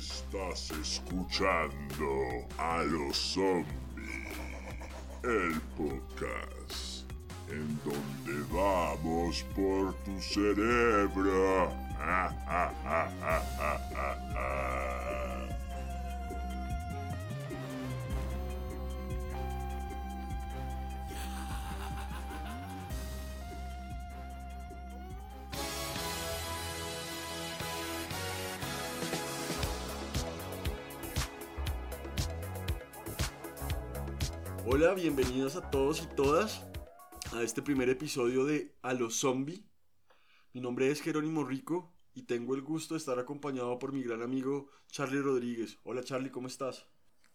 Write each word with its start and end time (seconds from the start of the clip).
Estás 0.00 0.70
escuchando 0.70 2.48
a 2.56 2.82
los 2.84 3.14
zombies, 3.14 3.66
el 5.22 5.60
podcast 5.76 7.04
en 7.50 7.78
donde 7.84 8.42
vamos 8.50 9.44
por 9.54 9.92
tu 10.02 10.18
cerebro. 10.22 11.70
Bienvenidos 34.94 35.54
a 35.54 35.70
todos 35.70 36.02
y 36.02 36.16
todas 36.16 36.66
a 37.32 37.42
este 37.42 37.62
primer 37.62 37.88
episodio 37.88 38.44
de 38.44 38.74
A 38.82 38.92
los 38.92 39.20
Zombie. 39.20 39.64
Mi 40.52 40.60
nombre 40.60 40.90
es 40.90 41.00
Jerónimo 41.00 41.44
Rico 41.44 41.94
y 42.12 42.22
tengo 42.22 42.56
el 42.56 42.62
gusto 42.62 42.94
de 42.94 42.98
estar 42.98 43.16
acompañado 43.20 43.78
por 43.78 43.92
mi 43.92 44.02
gran 44.02 44.20
amigo 44.20 44.68
Charlie 44.88 45.20
Rodríguez. 45.20 45.78
Hola 45.84 46.02
Charlie, 46.02 46.32
¿cómo 46.32 46.48
estás? 46.48 46.88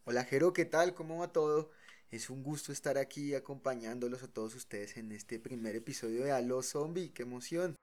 Hola 0.03 0.26
Jero, 0.26 0.52
¿qué 0.52 0.66
tal? 0.66 0.94
¿Cómo 0.95 1.20
va 1.20 1.31
todo? 1.31 1.72
Es 2.11 2.30
un 2.30 2.44
gusto 2.44 2.73
estar 2.73 2.98
aquí 2.98 3.33
acompañándolos 3.36 4.22
a 4.23 4.28
todos 4.28 4.53
ustedes 4.53 4.98
en 4.98 5.14
este 5.14 5.39
primer 5.39 5.78
episodio 5.78 6.26
de 6.26 6.33
A 6.33 6.42
los 6.42 6.67
Zombie. 6.67 7.14
¡Qué 7.14 7.23
emoción! 7.23 7.78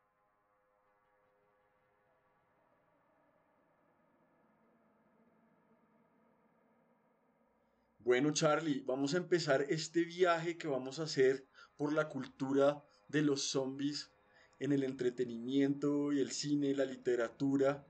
Bueno 8.13 8.31
Charlie, 8.35 8.85
vamos 8.87 9.15
a 9.15 9.17
empezar 9.17 9.65
este 9.71 10.05
viaje 10.05 10.59
que 10.59 10.69
vamos 10.69 10.99
a 10.99 11.05
hacer 11.05 11.47
por 11.79 11.95
la 11.95 12.11
cultura 12.11 12.85
de 13.09 13.23
los 13.23 13.45
zombies 13.45 14.13
en 14.61 14.73
el 14.73 14.85
entretenimiento 14.85 16.13
y 16.13 16.21
el 16.21 16.31
cine, 16.31 16.75
la 16.75 16.85
literatura, 16.85 17.87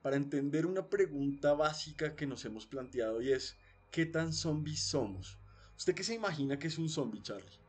para 0.00 0.16
entender 0.16 0.64
una 0.64 0.88
pregunta 0.88 1.52
básica 1.52 2.16
que 2.16 2.26
nos 2.26 2.46
hemos 2.46 2.64
planteado 2.64 3.20
y 3.20 3.32
es, 3.32 3.58
¿qué 3.90 4.06
tan 4.06 4.32
zombies 4.32 4.82
somos? 4.82 5.38
¿Usted 5.76 5.94
qué 5.94 6.04
se 6.04 6.14
imagina 6.14 6.58
que 6.58 6.68
es 6.68 6.78
un 6.78 6.88
zombie, 6.88 7.20
Charlie? 7.20 7.60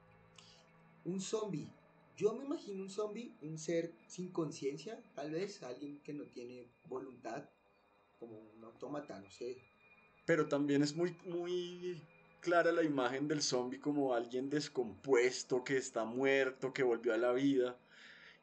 Un 1.04 1.20
zombie. 1.20 1.68
Yo 2.16 2.34
me 2.36 2.46
imagino 2.46 2.84
un 2.84 2.90
zombie, 2.90 3.36
un 3.42 3.58
ser 3.58 3.94
sin 4.08 4.32
conciencia, 4.32 4.98
tal 5.14 5.32
vez, 5.32 5.62
alguien 5.62 6.00
que 6.04 6.14
no 6.14 6.24
tiene 6.24 6.72
voluntad, 6.86 7.50
como 8.18 8.40
un 8.40 8.64
autómata, 8.64 9.20
no 9.20 9.30
sé. 9.30 9.58
Pero 10.28 10.50
también 10.50 10.84
es 10.84 10.94
muy, 10.94 11.16
muy 11.26 12.04
clara 12.42 12.74
la 12.74 12.84
imagen 12.84 13.30
del 13.30 13.42
zombie 13.42 13.80
como 13.80 14.14
alguien 14.14 14.50
descompuesto, 14.50 15.64
que 15.64 15.78
está 15.78 16.04
muerto, 16.04 16.74
que 16.74 16.84
volvió 16.84 17.14
a 17.14 17.18
la 17.18 17.32
vida. 17.32 17.78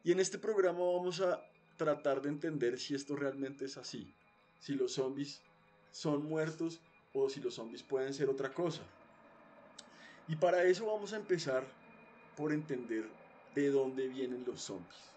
Y 0.02 0.10
en 0.10 0.18
este 0.18 0.38
programa 0.38 0.78
vamos 0.78 1.20
a 1.20 1.44
tratar 1.76 2.22
de 2.22 2.30
entender 2.30 2.78
si 2.80 2.94
esto 2.94 3.16
realmente 3.16 3.66
es 3.66 3.76
así. 3.76 4.14
Si 4.60 4.74
los 4.74 4.94
zombies 4.94 5.42
son 5.90 6.24
muertos 6.24 6.80
o 7.12 7.28
si 7.28 7.38
los 7.40 7.54
zombies 7.54 7.82
pueden 7.82 8.14
ser 8.14 8.30
otra 8.30 8.50
cosa. 8.50 8.80
Y 10.26 10.36
para 10.36 10.64
eso 10.64 10.86
vamos 10.86 11.12
a 11.12 11.16
empezar 11.16 11.66
por 12.34 12.54
entender 12.54 13.04
de 13.54 13.70
dónde 13.70 14.08
vienen 14.08 14.42
los 14.46 14.62
zombies. 14.62 15.10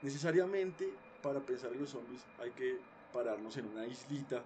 Necesariamente 0.00 0.88
para 1.22 1.40
pensar 1.40 1.70
en 1.74 1.80
los 1.80 1.90
zombies 1.90 2.22
hay 2.38 2.50
que 2.52 2.78
pararnos 3.12 3.58
en 3.58 3.66
una 3.66 3.86
islita 3.86 4.42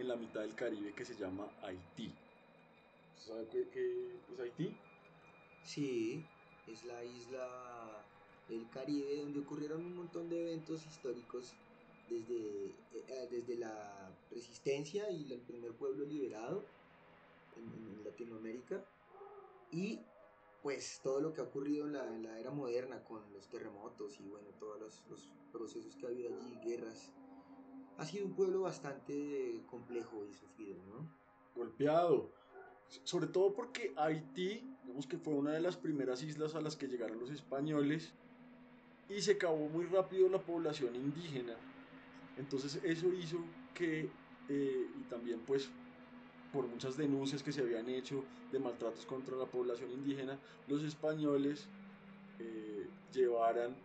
en 0.00 0.08
la 0.08 0.16
mitad 0.16 0.40
del 0.40 0.54
Caribe 0.54 0.92
que 0.92 1.04
se 1.04 1.14
llama 1.14 1.48
Haití. 1.62 2.12
¿Sabe 3.16 3.46
qué, 3.50 3.68
qué 3.72 4.16
es 4.32 4.40
Haití? 4.40 4.76
Sí, 5.64 6.24
es 6.66 6.84
la 6.84 7.04
isla 7.04 8.04
del 8.48 8.68
Caribe 8.70 9.16
donde 9.16 9.40
ocurrieron 9.40 9.84
un 9.84 9.96
montón 9.96 10.28
de 10.28 10.40
eventos 10.40 10.86
históricos 10.86 11.52
desde, 12.08 12.66
eh, 12.66 13.28
desde 13.30 13.56
la 13.56 14.10
resistencia 14.30 15.10
y 15.10 15.32
el 15.32 15.40
primer 15.40 15.72
pueblo 15.72 16.04
liberado 16.04 16.64
en, 17.56 17.88
Latinoamérica 18.04 18.82
y 19.70 20.00
pues 20.62 21.00
todo 21.02 21.20
lo 21.20 21.34
que 21.34 21.40
ha 21.40 21.44
ocurrido 21.44 21.86
en 21.86 21.92
la, 21.92 22.04
la 22.04 22.38
era 22.38 22.50
moderna 22.50 23.04
con 23.04 23.20
los 23.32 23.46
terremotos 23.48 24.18
y 24.18 24.28
bueno, 24.28 24.48
todos 24.58 24.80
los, 24.80 25.02
los 25.10 25.28
procesos 25.52 25.94
que 25.96 26.06
ha 26.06 26.08
habido 26.08 26.30
allí, 26.34 26.58
guerras. 26.64 27.12
Ha 27.98 28.04
sido 28.06 28.26
un 28.26 28.34
pueblo 28.36 28.60
bastante 28.60 29.64
complejo 29.66 30.24
y 30.24 30.32
sufrido, 30.32 30.84
¿no? 30.86 31.10
Golpeado. 31.52 32.32
Sobre 33.04 33.26
todo 33.26 33.52
porque 33.52 33.92
Haití, 33.96 34.78
digamos 34.82 35.06
que 35.08 35.18
fue 35.18 35.34
una 35.34 35.52
de 35.52 35.60
las 35.60 35.76
primeras 35.76 36.22
islas 36.22 36.54
a 36.54 36.60
las 36.60 36.76
que 36.76 36.86
llegaron 36.86 37.18
los 37.18 37.30
españoles 37.30 38.14
y 39.08 39.20
se 39.20 39.32
acabó 39.32 39.68
muy 39.68 39.84
rápido 39.84 40.28
la 40.28 40.44
población 40.44 40.94
indígena. 40.94 41.60
Entonces 42.36 42.76
eso 42.84 43.12
hizo 43.12 43.58
que, 43.74 44.22
eh, 44.46 44.92
y 44.94 45.04
también 45.04 45.44
pues 45.44 45.74
por 46.50 46.68
muchas 46.68 46.96
denuncias 46.96 47.42
que 47.42 47.52
se 47.52 47.62
habían 47.62 47.88
hecho 47.88 48.28
de 48.50 48.60
maltratos 48.60 49.06
contra 49.06 49.36
la 49.36 49.50
población 49.50 49.90
indígena, 49.90 50.40
los 50.66 50.84
españoles 50.84 51.74
eh, 52.38 52.94
llevaran 53.10 53.76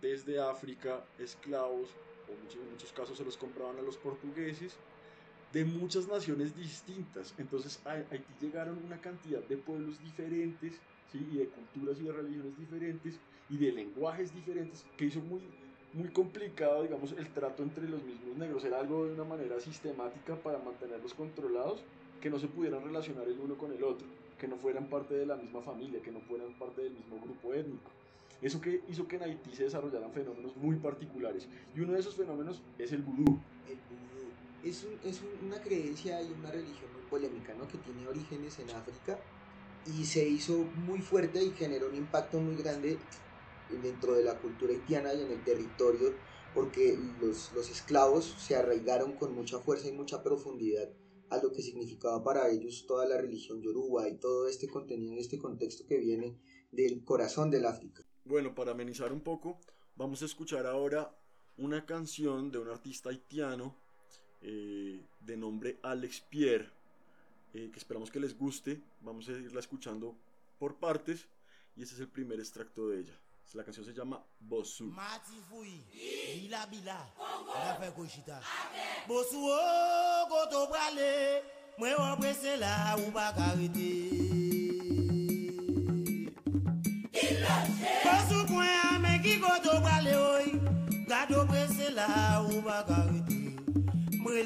desde 0.00 0.40
África 0.40 1.12
esclavos, 1.18 2.00
en 2.32 2.70
muchos 2.70 2.92
casos 2.92 3.18
se 3.18 3.24
los 3.24 3.36
compraban 3.36 3.78
a 3.78 3.82
los 3.82 3.96
portugueses, 3.96 4.76
de 5.52 5.64
muchas 5.64 6.08
naciones 6.08 6.56
distintas. 6.56 7.34
Entonces 7.38 7.80
a 7.84 7.92
Haití 7.92 8.32
llegaron 8.40 8.78
una 8.84 9.00
cantidad 9.00 9.40
de 9.40 9.56
pueblos 9.56 10.02
diferentes, 10.02 10.80
y 11.14 11.36
de 11.36 11.46
culturas 11.48 12.00
y 12.00 12.04
de 12.04 12.12
religiones 12.12 12.58
diferentes, 12.58 13.20
y 13.50 13.58
de 13.58 13.72
lenguajes 13.72 14.34
diferentes, 14.34 14.84
que 14.96 15.04
hizo 15.06 15.20
muy, 15.20 15.42
muy 15.92 16.08
complicado, 16.08 16.82
digamos, 16.82 17.12
el 17.12 17.28
trato 17.34 17.62
entre 17.62 17.88
los 17.88 18.02
mismos 18.02 18.36
negros. 18.38 18.64
Era 18.64 18.80
algo 18.80 19.04
de 19.04 19.12
una 19.12 19.24
manera 19.24 19.60
sistemática 19.60 20.36
para 20.36 20.58
mantenerlos 20.58 21.12
controlados, 21.12 21.82
que 22.20 22.30
no 22.30 22.38
se 22.38 22.48
pudieran 22.48 22.84
relacionar 22.84 23.28
el 23.28 23.38
uno 23.40 23.58
con 23.58 23.72
el 23.72 23.84
otro, 23.84 24.06
que 24.38 24.48
no 24.48 24.56
fueran 24.56 24.88
parte 24.88 25.14
de 25.14 25.26
la 25.26 25.36
misma 25.36 25.60
familia, 25.60 26.00
que 26.00 26.12
no 26.12 26.20
fueran 26.20 26.54
parte 26.54 26.82
del 26.82 26.94
mismo 26.94 27.20
grupo 27.20 27.52
étnico. 27.52 27.90
Eso 28.42 28.60
que 28.60 28.84
hizo 28.88 29.06
que 29.08 29.16
en 29.16 29.22
Haití 29.22 29.54
se 29.54 29.64
desarrollaran 29.64 30.12
fenómenos 30.12 30.56
muy 30.56 30.76
particulares. 30.80 31.48
Y 31.74 31.80
uno 31.80 31.92
de 31.94 32.00
esos 32.00 32.16
fenómenos 32.16 32.62
es 32.76 32.92
el 32.92 33.02
vudú. 33.02 33.40
El 33.64 33.80
vudú 33.88 34.34
es, 34.60 34.82
un- 34.84 34.98
es 35.02 35.22
un- 35.22 35.46
una 35.46 35.60
creencia 35.62 36.22
y 36.22 36.32
una 36.32 36.50
religión 36.50 36.92
muy 36.92 37.02
polémica, 37.04 37.54
¿no? 37.54 37.68
Que 37.68 37.78
tiene 37.78 38.06
orígenes 38.06 38.58
en 38.58 38.70
África 38.70 39.24
y 39.84 40.04
se 40.06 40.28
hizo 40.28 40.64
muy 40.64 41.00
fuerte 41.00 41.42
y 41.42 41.52
generó 41.52 41.88
un 41.88 41.94
impacto 41.94 42.40
muy 42.40 42.56
grande 42.56 43.08
dentro 43.68 44.14
de 44.14 44.24
la 44.24 44.38
cultura 44.38 44.72
haitiana 44.72 45.14
y 45.14 45.22
en 45.22 45.30
el 45.30 45.42
territorio 45.42 46.18
porque 46.52 46.98
los, 47.18 47.52
los 47.52 47.70
esclavos 47.70 48.44
se 48.44 48.54
arraigaron 48.54 49.16
con 49.16 49.34
mucha 49.34 49.58
fuerza 49.60 49.88
y 49.88 49.92
mucha 49.92 50.22
profundidad 50.22 50.92
a 51.30 51.42
lo 51.42 51.50
que 51.52 51.62
significaba 51.62 52.22
para 52.22 52.50
ellos 52.50 52.84
toda 52.86 53.06
la 53.08 53.16
religión 53.18 53.62
yoruba 53.62 54.08
y 54.08 54.18
todo 54.18 54.46
este 54.48 54.68
contenido, 54.68 55.14
este 55.16 55.38
contexto 55.38 55.86
que 55.86 55.96
viene 55.98 56.36
del 56.70 57.02
corazón 57.04 57.50
del 57.50 57.64
África. 57.64 58.02
Bueno, 58.24 58.54
para 58.54 58.70
amenizar 58.70 59.12
un 59.12 59.20
poco, 59.20 59.58
vamos 59.96 60.22
a 60.22 60.26
escuchar 60.26 60.66
ahora 60.66 61.12
una 61.58 61.84
canción 61.84 62.50
de 62.52 62.58
un 62.58 62.68
artista 62.68 63.10
haitiano 63.10 63.74
eh, 64.40 65.04
de 65.20 65.36
nombre 65.36 65.78
Alex 65.82 66.20
Pierre, 66.20 66.70
eh, 67.52 67.70
que 67.72 67.78
esperamos 67.78 68.10
que 68.10 68.20
les 68.20 68.38
guste. 68.38 68.80
Vamos 69.00 69.28
a 69.28 69.32
irla 69.32 69.60
escuchando 69.60 70.16
por 70.58 70.76
partes 70.76 71.26
y 71.76 71.82
este 71.82 71.96
es 71.96 72.00
el 72.00 72.08
primer 72.08 72.38
extracto 72.38 72.88
de 72.88 73.00
ella. 73.00 73.18
La 73.54 73.64
canción 73.64 73.84
se 73.84 73.92
llama 73.92 74.24
Bosu. 74.40 74.84
Mati 74.84 75.36
bila, 76.40 76.66
la. 76.84 77.12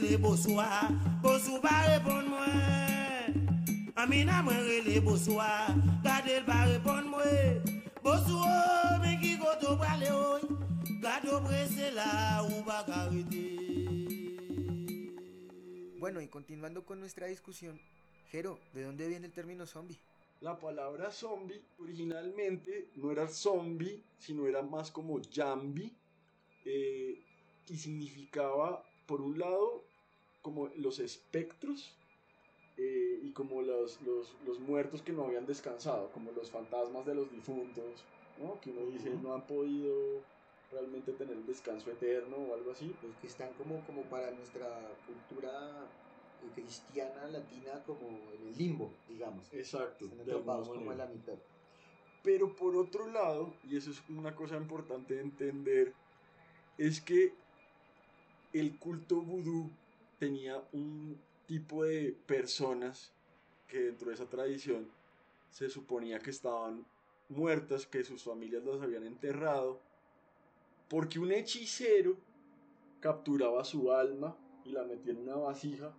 Rele 0.06 0.19
boswa. 0.19 0.91
Bosu 1.23 1.61
pa 1.61 1.87
repon 1.88 2.29
mwen 2.29 3.93
Amina 3.97 4.43
mwen 4.43 4.62
rele 4.67 5.00
boswa. 5.00 5.75
Gade 6.03 6.37
l 6.38 6.44
pa 6.44 6.64
repon 6.67 7.08
mwen 7.11 7.62
Bosu 8.03 8.37
o 8.37 8.99
men 9.03 9.20
ki 9.20 9.37
koto 9.38 9.76
prale 9.76 10.11
oy. 10.11 10.43
Gado 11.03 11.41
prese 11.47 11.91
la 11.94 12.43
ou 12.43 12.62
pa 12.64 12.85
karete 12.87 13.44
Bueno, 15.99 16.20
y 16.20 16.29
continuando 16.29 16.85
con 16.85 17.00
nuestra 17.00 17.26
discusión, 17.26 17.81
Jero, 18.31 18.61
¿de 18.75 18.85
dónde 18.85 19.09
viene 19.09 19.26
el 19.26 19.32
término 19.32 19.67
zombie? 19.67 19.99
La 20.41 20.56
palabra 20.56 21.11
zombie 21.11 21.61
originalmente 21.81 22.91
no 22.94 23.11
era 23.11 23.26
zombie, 23.26 24.05
sino 24.19 24.47
era 24.47 24.62
más 24.62 24.93
como 24.93 25.20
jambi, 25.35 25.93
eh, 26.64 27.25
y 27.69 27.76
significaba, 27.76 28.85
por 29.06 29.20
un 29.20 29.38
lado, 29.38 29.86
como 30.47 30.69
los 30.77 31.01
espectros 31.01 31.93
eh, 32.77 33.19
y 33.21 33.33
como 33.33 33.63
los, 33.63 34.01
los, 34.03 34.33
los 34.47 34.61
muertos 34.61 35.03
que 35.03 35.11
no 35.11 35.25
habían 35.25 35.45
descansado, 35.45 36.13
como 36.13 36.31
los 36.31 36.53
fantasmas 36.53 37.05
de 37.05 37.17
los 37.17 37.29
difuntos, 37.33 38.05
¿no? 38.39 38.61
que 38.61 38.71
uno 38.71 38.87
dice 38.87 39.11
no 39.21 39.35
han 39.35 39.45
podido 39.45 40.23
realmente 40.71 41.11
tener 41.15 41.37
un 41.37 41.47
descanso 41.47 41.91
eterno 41.91 42.37
o 42.37 42.55
algo 42.55 42.71
así. 42.71 42.95
Los 43.03 43.17
que 43.17 43.27
están 43.27 43.53
como, 43.55 43.85
como 43.87 44.03
para 44.03 44.31
nuestra 44.31 44.69
cultura 45.05 45.85
eh, 46.45 46.51
cristiana 46.55 47.27
latina 47.27 47.83
como 47.85 48.07
en 48.07 48.47
el 48.47 48.57
limbo, 48.57 48.93
digamos. 49.09 49.53
Exacto. 49.53 50.05
Están 50.05 50.21
atrapados 50.21 50.69
como 50.69 50.93
a 50.93 50.95
la 50.95 51.07
mitad. 51.07 51.35
Pero 52.23 52.55
por 52.55 52.77
otro 52.77 53.09
lado, 53.11 53.53
y 53.69 53.77
eso 53.77 53.91
es 53.91 54.01
una 54.09 54.37
cosa 54.37 54.57
importante 54.57 55.15
de 55.15 55.23
entender, 55.23 55.93
es 56.79 57.01
que 57.01 57.35
el 58.53 58.79
culto 58.79 59.21
vudú 59.23 59.73
tenía 60.19 60.63
un 60.73 61.21
tipo 61.47 61.85
de 61.85 62.13
personas 62.27 63.13
que 63.69 63.81
dentro 63.81 64.09
de 64.09 64.15
esa 64.15 64.29
tradición 64.29 64.89
se 65.51 65.69
suponía 65.69 66.19
que 66.19 66.31
estaban 66.31 66.87
muertas, 67.29 67.87
que 67.87 68.05
sus 68.05 68.23
familias 68.23 68.65
las 68.65 68.81
habían 68.81 69.05
enterrado, 69.05 69.81
porque 70.89 71.19
un 71.19 71.33
hechicero 71.33 72.17
capturaba 73.01 73.65
su 73.65 73.93
alma 73.93 74.37
y 74.65 74.71
la 74.71 74.85
metía 74.85 75.13
en 75.13 75.19
una 75.19 75.37
vasija 75.37 75.95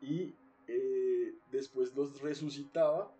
y 0.00 0.34
eh, 0.66 1.34
después 1.50 1.94
los 1.94 2.20
resucitaba 2.20 3.12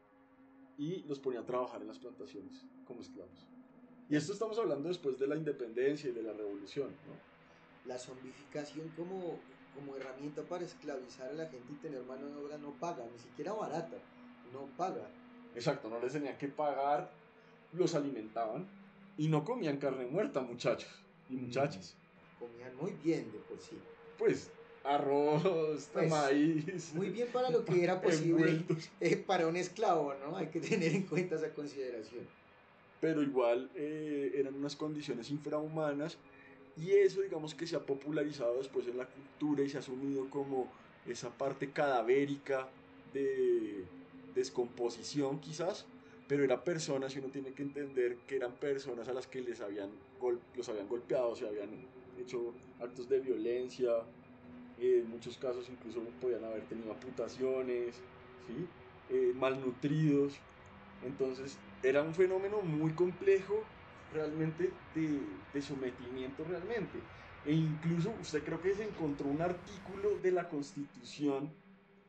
y 0.77 1.03
los 1.05 1.19
ponía 1.19 1.41
a 1.41 1.47
trabajar 1.47 1.81
en 1.81 1.89
las 1.89 1.99
plantaciones 1.99 2.65
como 2.87 3.01
esclavos. 3.01 3.49
Y 4.09 4.17
esto 4.17 4.33
estamos 4.33 4.59
hablando 4.59 4.89
después 4.89 5.19
de 5.19 5.27
la 5.27 5.37
independencia 5.37 6.09
y 6.09 6.13
de 6.13 6.23
la 6.23 6.33
revolución, 6.33 6.91
¿no? 7.07 7.15
La 7.85 7.99
zombificación 7.99 8.89
como, 8.97 9.39
como 9.79 9.95
herramienta 9.95 10.43
para 10.43 10.65
esclavizar 10.65 11.29
a 11.31 11.35
la 11.35 11.47
gente 11.47 11.73
y 11.73 11.77
tener 11.77 12.03
mano 12.03 12.27
de 12.29 12.35
obra 12.35 12.59
no 12.59 12.73
paga, 12.81 13.07
ni 13.13 13.19
siquiera 13.19 13.53
barata, 13.53 13.97
no 14.53 14.67
paga. 14.77 15.09
Exacto, 15.55 15.89
no 15.89 16.01
les 16.01 16.13
tenía 16.13 16.37
que 16.37 16.49
pagar, 16.49 17.09
los 17.71 17.95
alimentaban 17.95 18.67
y 19.17 19.29
no 19.29 19.45
comían 19.45 19.77
carne 19.79 20.07
muerta, 20.07 20.41
muchachos 20.41 20.91
y 21.29 21.37
muchachas. 21.37 21.97
Comían 22.41 22.75
muy 22.77 22.93
bien 23.05 23.31
de 23.31 23.39
por 23.39 23.61
sí. 23.61 23.79
Pues 24.19 24.51
arroz, 24.83 25.89
Pues, 25.93 26.11
maíz, 26.11 26.93
Muy 26.95 27.11
bien 27.11 27.29
para 27.33 27.51
lo 27.51 27.65
que 27.65 27.85
era 27.85 28.01
posible 28.03 28.65
eh, 28.99 29.17
para 29.17 29.47
un 29.47 29.57
esclavo, 29.57 30.13
¿no? 30.15 30.37
Hay 30.37 30.49
que 30.49 30.61
tener 30.61 30.93
en 30.93 31.07
cuenta 31.07 31.37
esa 31.37 31.55
consideración. 31.55 32.27
pero 33.01 33.23
igual 33.23 33.71
eh, 33.77 34.33
eran 34.35 34.55
unas 34.57 34.75
condiciones 34.75 35.31
infrahumanas 35.31 36.19
y 36.79 36.93
eso 36.93 37.23
digamos 37.23 37.55
que 37.55 37.67
se 37.67 37.77
ha 37.77 37.85
popularizado 37.85 38.59
después 38.59 38.87
en 38.87 38.97
la 38.97 39.07
cultura 39.07 39.63
y 39.65 39.69
se 39.69 39.77
ha 39.77 39.81
asumido 39.81 40.31
como 40.31 40.73
esa 41.05 41.37
parte 41.37 41.73
cadavérica 41.73 42.69
de 43.13 43.85
descomposición 44.35 45.41
quizás, 45.41 45.87
pero 46.29 46.45
eran 46.45 46.63
personas 46.63 47.15
y 47.17 47.19
uno 47.19 47.29
tiene 47.31 47.53
que 47.55 47.63
entender 47.63 48.19
que 48.27 48.37
eran 48.37 48.53
personas 48.61 49.09
a 49.09 49.15
las 49.15 49.27
que 49.27 49.41
les 49.41 49.61
habían 49.61 49.91
los 50.55 50.69
habían 50.69 50.89
golpeado, 50.89 51.35
se 51.35 51.47
habían 51.49 51.71
hecho 52.17 52.55
actos 52.79 53.09
de 53.09 53.21
violencia, 53.21 53.91
eh, 54.77 55.01
en 55.03 55.09
muchos 55.11 55.39
casos 55.39 55.69
incluso 55.69 56.03
podían 56.21 56.45
haber 56.45 56.67
tenido 56.67 56.93
amputaciones, 56.93 58.05
¿sí? 58.47 58.69
Eh, 59.09 59.33
malnutridos, 59.35 60.35
entonces 61.01 61.59
era 61.83 62.03
un 62.03 62.15
fenómeno 62.15 62.61
muy 62.63 62.95
complejo 62.95 63.78
realmente 64.13 64.73
de, 64.95 65.21
de 65.53 65.63
sometimiento 65.63 66.45
realmente. 66.45 66.99
E 67.45 67.53
incluso 67.53 68.11
usted 68.21 68.43
creo 68.45 68.61
que 68.61 68.75
se 68.75 68.85
encontró 68.85 69.29
un 69.29 69.41
artículo 69.41 70.19
de 70.19 70.33
la 70.33 70.49
Constitución 70.49 71.55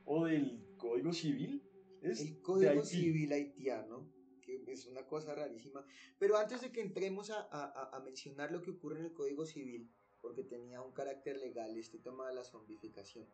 o 0.06 0.26
del 0.26 0.76
Código 0.78 1.14
Civil. 1.14 1.62
¿es? 2.02 2.22
El 2.22 2.42
Código 2.42 2.72
Haití. 2.72 2.88
Civil 3.02 3.32
haitiano, 3.34 4.12
que 4.42 4.64
es 4.68 4.86
una 4.88 5.06
cosa 5.06 5.36
rarísima. 5.36 5.86
Pero 6.18 6.38
antes 6.38 6.62
de 6.62 6.72
que 6.72 6.82
entremos 6.82 7.30
a- 7.30 7.48
a- 7.52 7.96
a 7.96 8.00
mencionar 8.02 8.52
lo 8.52 8.62
que 8.62 8.72
ocurre 8.72 9.00
en 9.00 9.06
el 9.06 9.14
Código 9.14 9.46
Civil, 9.46 9.92
porque 10.22 10.44
tenía 10.44 10.82
un 10.82 10.92
carácter 10.94 11.38
legal 11.38 11.78
este 11.78 12.00
tema 12.00 12.28
de 12.28 12.36
la 12.36 12.44
zombificación, 12.44 13.28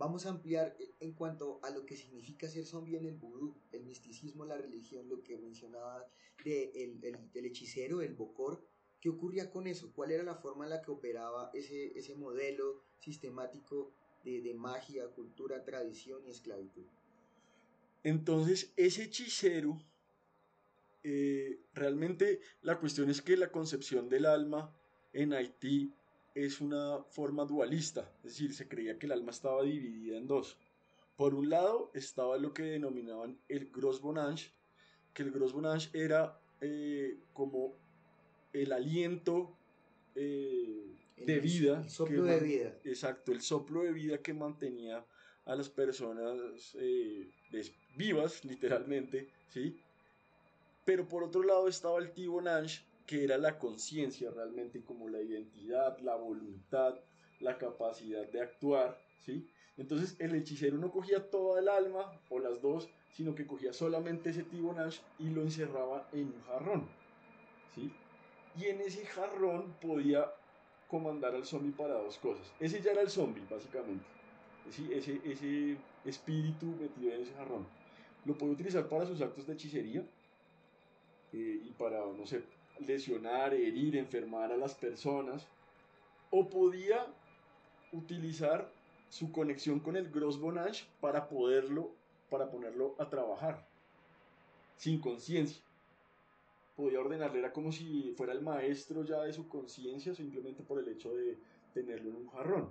vamos 0.00 0.24
a 0.24 0.30
ampliar 0.30 0.74
en 0.98 1.12
cuanto 1.12 1.60
a 1.62 1.68
lo 1.68 1.84
que 1.84 1.94
significa 1.94 2.48
ser 2.48 2.64
zombie 2.64 2.96
en 2.96 3.04
el 3.04 3.16
vudú, 3.16 3.54
el 3.70 3.84
misticismo, 3.84 4.46
la 4.46 4.56
religión, 4.56 5.06
lo 5.10 5.22
que 5.22 5.36
mencionaba 5.36 6.06
de 6.42 6.72
el, 7.34 7.44
hechicero, 7.44 8.00
el 8.00 8.14
bocor. 8.14 8.66
¿Qué 8.98 9.10
ocurría 9.10 9.50
con 9.50 9.66
eso? 9.66 9.92
¿Cuál 9.92 10.12
era 10.12 10.22
la 10.22 10.36
forma 10.36 10.64
en 10.64 10.70
la 10.70 10.80
que 10.80 10.90
operaba 10.90 11.50
ese, 11.52 11.98
ese 11.98 12.14
modelo 12.14 12.82
sistemático 12.98 13.92
de, 14.24 14.40
de 14.40 14.54
magia, 14.54 15.06
cultura, 15.08 15.64
tradición 15.64 16.24
y 16.24 16.30
esclavitud? 16.30 16.86
Entonces, 18.02 18.72
ese 18.76 19.02
hechicero, 19.02 19.78
eh, 21.02 21.60
realmente 21.74 22.40
la 22.62 22.80
cuestión 22.80 23.10
es 23.10 23.20
que 23.20 23.36
la 23.36 23.52
concepción 23.52 24.08
del 24.08 24.24
alma 24.24 24.74
en 25.12 25.34
Haití 25.34 25.92
es 26.34 26.60
una 26.60 27.02
forma 27.10 27.44
dualista, 27.44 28.10
es 28.18 28.32
decir, 28.32 28.54
se 28.54 28.68
creía 28.68 28.98
que 28.98 29.06
el 29.06 29.12
alma 29.12 29.30
estaba 29.30 29.62
dividida 29.62 30.16
en 30.16 30.26
dos. 30.26 30.56
Por 31.16 31.34
un 31.34 31.50
lado 31.50 31.90
estaba 31.94 32.38
lo 32.38 32.54
que 32.54 32.62
denominaban 32.62 33.38
el 33.48 33.70
Gros 33.70 34.00
Bonange, 34.00 34.50
que 35.12 35.22
el 35.22 35.30
Gros 35.32 35.52
Bonange 35.52 35.90
era 35.92 36.40
eh, 36.60 37.18
como 37.32 37.74
el 38.52 38.72
aliento 38.72 39.56
eh, 40.14 40.96
de 41.16 41.40
vida. 41.40 41.82
el 41.82 41.90
soplo 41.90 42.24
de 42.24 42.40
vida. 42.40 42.78
Exacto, 42.84 43.32
el 43.32 43.42
soplo 43.42 43.82
de 43.82 43.92
vida 43.92 44.18
que 44.18 44.32
mantenía 44.32 45.04
a 45.44 45.56
las 45.56 45.68
personas 45.68 46.76
eh, 46.78 47.30
vivas, 47.96 48.44
literalmente, 48.44 49.28
¿sí? 49.52 49.80
Pero 50.84 51.06
por 51.06 51.24
otro 51.24 51.42
lado 51.42 51.68
estaba 51.68 51.98
el 51.98 52.12
Tibonange, 52.12 52.82
que 53.10 53.24
era 53.24 53.36
la 53.38 53.58
conciencia 53.58 54.30
realmente, 54.30 54.84
como 54.84 55.08
la 55.08 55.20
identidad, 55.20 55.98
la 55.98 56.14
voluntad, 56.14 56.94
la 57.40 57.58
capacidad 57.58 58.24
de 58.28 58.40
actuar, 58.40 58.96
¿sí? 59.26 59.50
Entonces 59.76 60.14
el 60.20 60.32
hechicero 60.36 60.78
no 60.78 60.92
cogía 60.92 61.28
toda 61.28 61.58
el 61.58 61.68
alma 61.68 62.12
o 62.28 62.38
las 62.38 62.62
dos, 62.62 62.88
sino 63.10 63.34
que 63.34 63.48
cogía 63.48 63.72
solamente 63.72 64.30
ese 64.30 64.44
Tibonange 64.44 65.00
y 65.18 65.28
lo 65.30 65.42
encerraba 65.42 66.08
en 66.12 66.26
un 66.26 66.40
jarrón, 66.42 66.88
¿sí? 67.74 67.90
Y 68.56 68.66
en 68.66 68.80
ese 68.80 69.04
jarrón 69.06 69.74
podía 69.80 70.30
comandar 70.86 71.34
al 71.34 71.44
zombie 71.44 71.72
para 71.72 71.94
dos 71.94 72.16
cosas. 72.16 72.46
Ese 72.60 72.80
ya 72.80 72.92
era 72.92 73.02
el 73.02 73.10
zombie, 73.10 73.42
básicamente. 73.50 74.04
Ese, 74.68 74.96
ese, 74.96 75.20
ese 75.24 75.76
espíritu 76.04 76.66
metido 76.66 77.12
en 77.12 77.22
ese 77.22 77.34
jarrón. 77.34 77.66
Lo 78.24 78.38
podía 78.38 78.54
utilizar 78.54 78.88
para 78.88 79.04
sus 79.04 79.20
actos 79.20 79.48
de 79.48 79.54
hechicería 79.54 80.06
eh, 81.32 81.60
y 81.64 81.70
para, 81.72 82.06
no 82.06 82.24
sé, 82.24 82.44
lesionar, 82.86 83.54
herir, 83.54 83.96
enfermar 83.96 84.52
a 84.52 84.56
las 84.56 84.74
personas. 84.74 85.46
O 86.30 86.48
podía 86.48 87.06
utilizar 87.92 88.70
su 89.08 89.32
conexión 89.32 89.80
con 89.80 89.96
el 89.96 90.10
Gros 90.10 90.40
Bonage 90.40 90.84
para 91.00 91.28
poderlo, 91.28 91.90
para 92.30 92.50
ponerlo 92.50 92.94
a 92.98 93.08
trabajar 93.08 93.66
sin 94.76 94.98
conciencia. 94.98 95.62
Podía 96.74 97.00
ordenarle, 97.00 97.40
era 97.40 97.52
como 97.52 97.70
si 97.70 98.14
fuera 98.16 98.32
el 98.32 98.40
maestro 98.40 99.04
ya 99.04 99.22
de 99.22 99.32
su 99.34 99.46
conciencia, 99.46 100.14
simplemente 100.14 100.62
por 100.62 100.78
el 100.78 100.88
hecho 100.88 101.14
de 101.14 101.38
tenerlo 101.74 102.08
en 102.08 102.16
un 102.16 102.28
jarrón. 102.28 102.70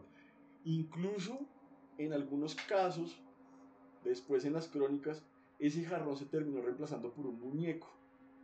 Incluso 0.64 1.40
en 2.00 2.14
algunos 2.14 2.56
casos, 2.56 3.22
después 4.04 4.46
en 4.46 4.54
las 4.54 4.68
crónicas, 4.68 5.24
ese 5.60 5.84
jarrón 5.84 6.18
se 6.18 6.26
terminó 6.26 6.62
reemplazando 6.62 7.12
por 7.12 7.28
un 7.28 7.40
muñeco. 7.40 7.88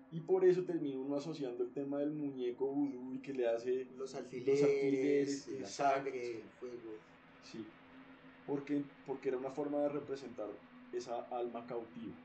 Y 0.09 0.21
por 0.21 0.45
eso 0.45 0.63
terminó 0.65 1.01
uno 1.01 1.15
asociando 1.17 1.63
el 1.63 1.73
tema 1.73 1.99
del 1.99 2.13
muñeco 2.13 2.67
vudú 2.73 3.13
y 3.15 3.21
que 3.21 3.33
le 3.33 3.47
hace 3.47 3.85
Los 3.85 4.13
alfileres, 4.15 4.63
alfileres, 4.63 5.47
la 5.59 5.67
sangre, 5.67 6.41
el 6.41 6.51
fuego. 6.51 7.09
Sí, 7.41 7.81
porque, 8.43 8.95
porque 9.05 9.29
era 9.29 9.37
una 9.37 9.51
forma 9.51 9.81
de 9.83 9.89
representar 9.89 10.49
esa 10.91 11.21
alma 11.23 11.65
cautiva. 11.67 12.17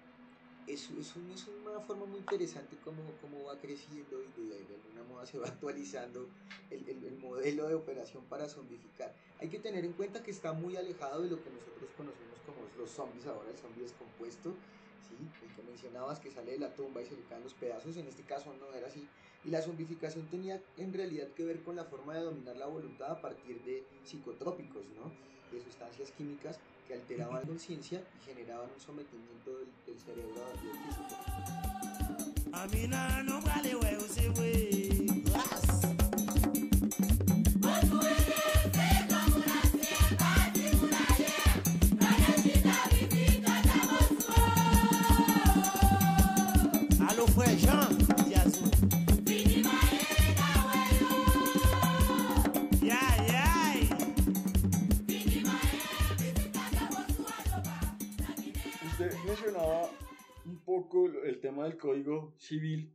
es, 0.66 0.90
es, 0.90 1.16
un- 1.16 1.30
es 1.32 1.48
una 1.48 1.80
forma 1.80 2.06
muy 2.06 2.20
interesante 2.20 2.80
cómo, 2.80 3.18
cómo 3.18 3.44
va 3.44 3.58
creciendo 3.58 4.22
y 4.22 4.32
de, 4.32 4.66
de 4.66 4.74
alguna 4.76 5.02
modo 5.04 5.26
se 5.26 5.38
va 5.38 5.48
actualizando 5.48 6.32
el, 6.68 6.88
el- 6.88 7.04
el 7.04 7.16
modelo 7.18 7.66
de 7.68 7.74
operación 7.74 8.28
para 8.28 8.48
zombificar. 8.48 9.16
Hay 9.38 9.48
que 9.50 9.58
tener 9.60 9.84
en 9.84 9.94
cuenta 9.94 10.22
que 10.22 10.30
está 10.30 10.52
muy 10.52 10.76
alejado 10.76 11.22
de 11.22 11.30
lo 11.30 11.40
que 11.42 11.50
nosotros 11.50 11.92
conocemos 11.92 12.40
como 12.42 12.66
los 12.68 12.92
zombies 12.92 13.26
ahora, 13.26 13.50
el 13.50 13.58
zombie 13.58 13.82
descompuesto, 13.82 14.60
¿sí? 15.08 15.16
el 15.42 15.54
que 15.54 15.62
mencionabas 15.62 16.20
que 16.20 16.30
sale 16.30 16.52
de 16.52 16.58
la 16.58 16.74
tumba 16.74 17.02
y 17.02 17.06
se 17.06 17.16
le 17.16 17.22
caen 17.22 17.42
los 17.42 17.54
pedazos, 17.54 17.96
en 17.96 18.06
este 18.06 18.22
caso 18.22 18.52
no 18.58 18.74
era 18.74 18.88
así. 18.88 19.06
Y 19.44 19.50
la 19.50 19.62
zombificación 19.62 20.26
tenía 20.26 20.60
en 20.76 20.92
realidad 20.92 21.28
que 21.28 21.44
ver 21.44 21.62
con 21.62 21.76
la 21.76 21.84
forma 21.84 22.14
de 22.14 22.20
dominar 22.20 22.56
la 22.56 22.66
voluntad 22.66 23.10
a 23.10 23.20
partir 23.20 23.62
de 23.62 23.84
psicotrópicos, 24.04 24.84
¿no? 24.96 25.10
de 25.50 25.62
sustancias 25.62 26.12
químicas 26.12 26.58
que 26.86 26.94
alteraban 26.94 27.40
la 27.40 27.42
conciencia 27.42 28.02
y 28.20 28.24
generaban 28.24 28.68
un 28.72 28.80
sometimiento 28.80 29.56
del, 29.58 29.68
del 29.86 29.98
cerebro 29.98 30.46
al 30.46 30.58
físico. 30.58 31.04
Mencionaba 59.30 59.90
un 60.44 60.58
poco 60.64 61.06
el 61.06 61.40
tema 61.40 61.64
del 61.64 61.78
código 61.78 62.34
civil 62.36 62.92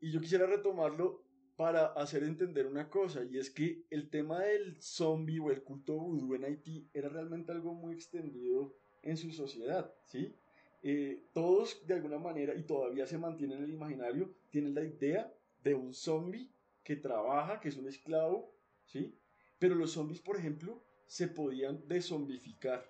y 0.00 0.12
yo 0.12 0.20
quisiera 0.20 0.46
retomarlo 0.46 1.24
para 1.56 1.86
hacer 1.86 2.22
entender 2.22 2.66
una 2.66 2.88
cosa 2.88 3.24
y 3.24 3.38
es 3.38 3.50
que 3.50 3.84
el 3.90 4.08
tema 4.08 4.40
del 4.40 4.80
zombie 4.80 5.40
o 5.40 5.50
el 5.50 5.62
culto 5.62 5.98
vudú 5.98 6.34
en 6.34 6.44
Haití 6.44 6.88
era 6.94 7.08
realmente 7.08 7.52
algo 7.52 7.74
muy 7.74 7.94
extendido 7.94 8.76
en 9.02 9.16
su 9.16 9.30
sociedad, 9.30 9.92
¿sí? 10.04 10.36
Eh, 10.82 11.24
todos 11.32 11.86
de 11.86 11.94
alguna 11.94 12.18
manera 12.18 12.54
y 12.54 12.62
todavía 12.62 13.06
se 13.06 13.18
mantiene 13.18 13.54
en 13.54 13.64
el 13.64 13.70
imaginario 13.70 14.34
tienen 14.50 14.74
la 14.74 14.84
idea 14.84 15.32
de 15.64 15.74
un 15.74 15.92
zombie 15.92 16.50
que 16.84 16.96
trabaja, 16.96 17.58
que 17.60 17.68
es 17.68 17.76
un 17.76 17.88
esclavo, 17.88 18.52
¿sí? 18.84 19.18
Pero 19.58 19.74
los 19.74 19.92
zombies, 19.92 20.20
por 20.20 20.36
ejemplo, 20.36 20.82
se 21.06 21.28
podían 21.28 21.86
desolvificar 21.88 22.88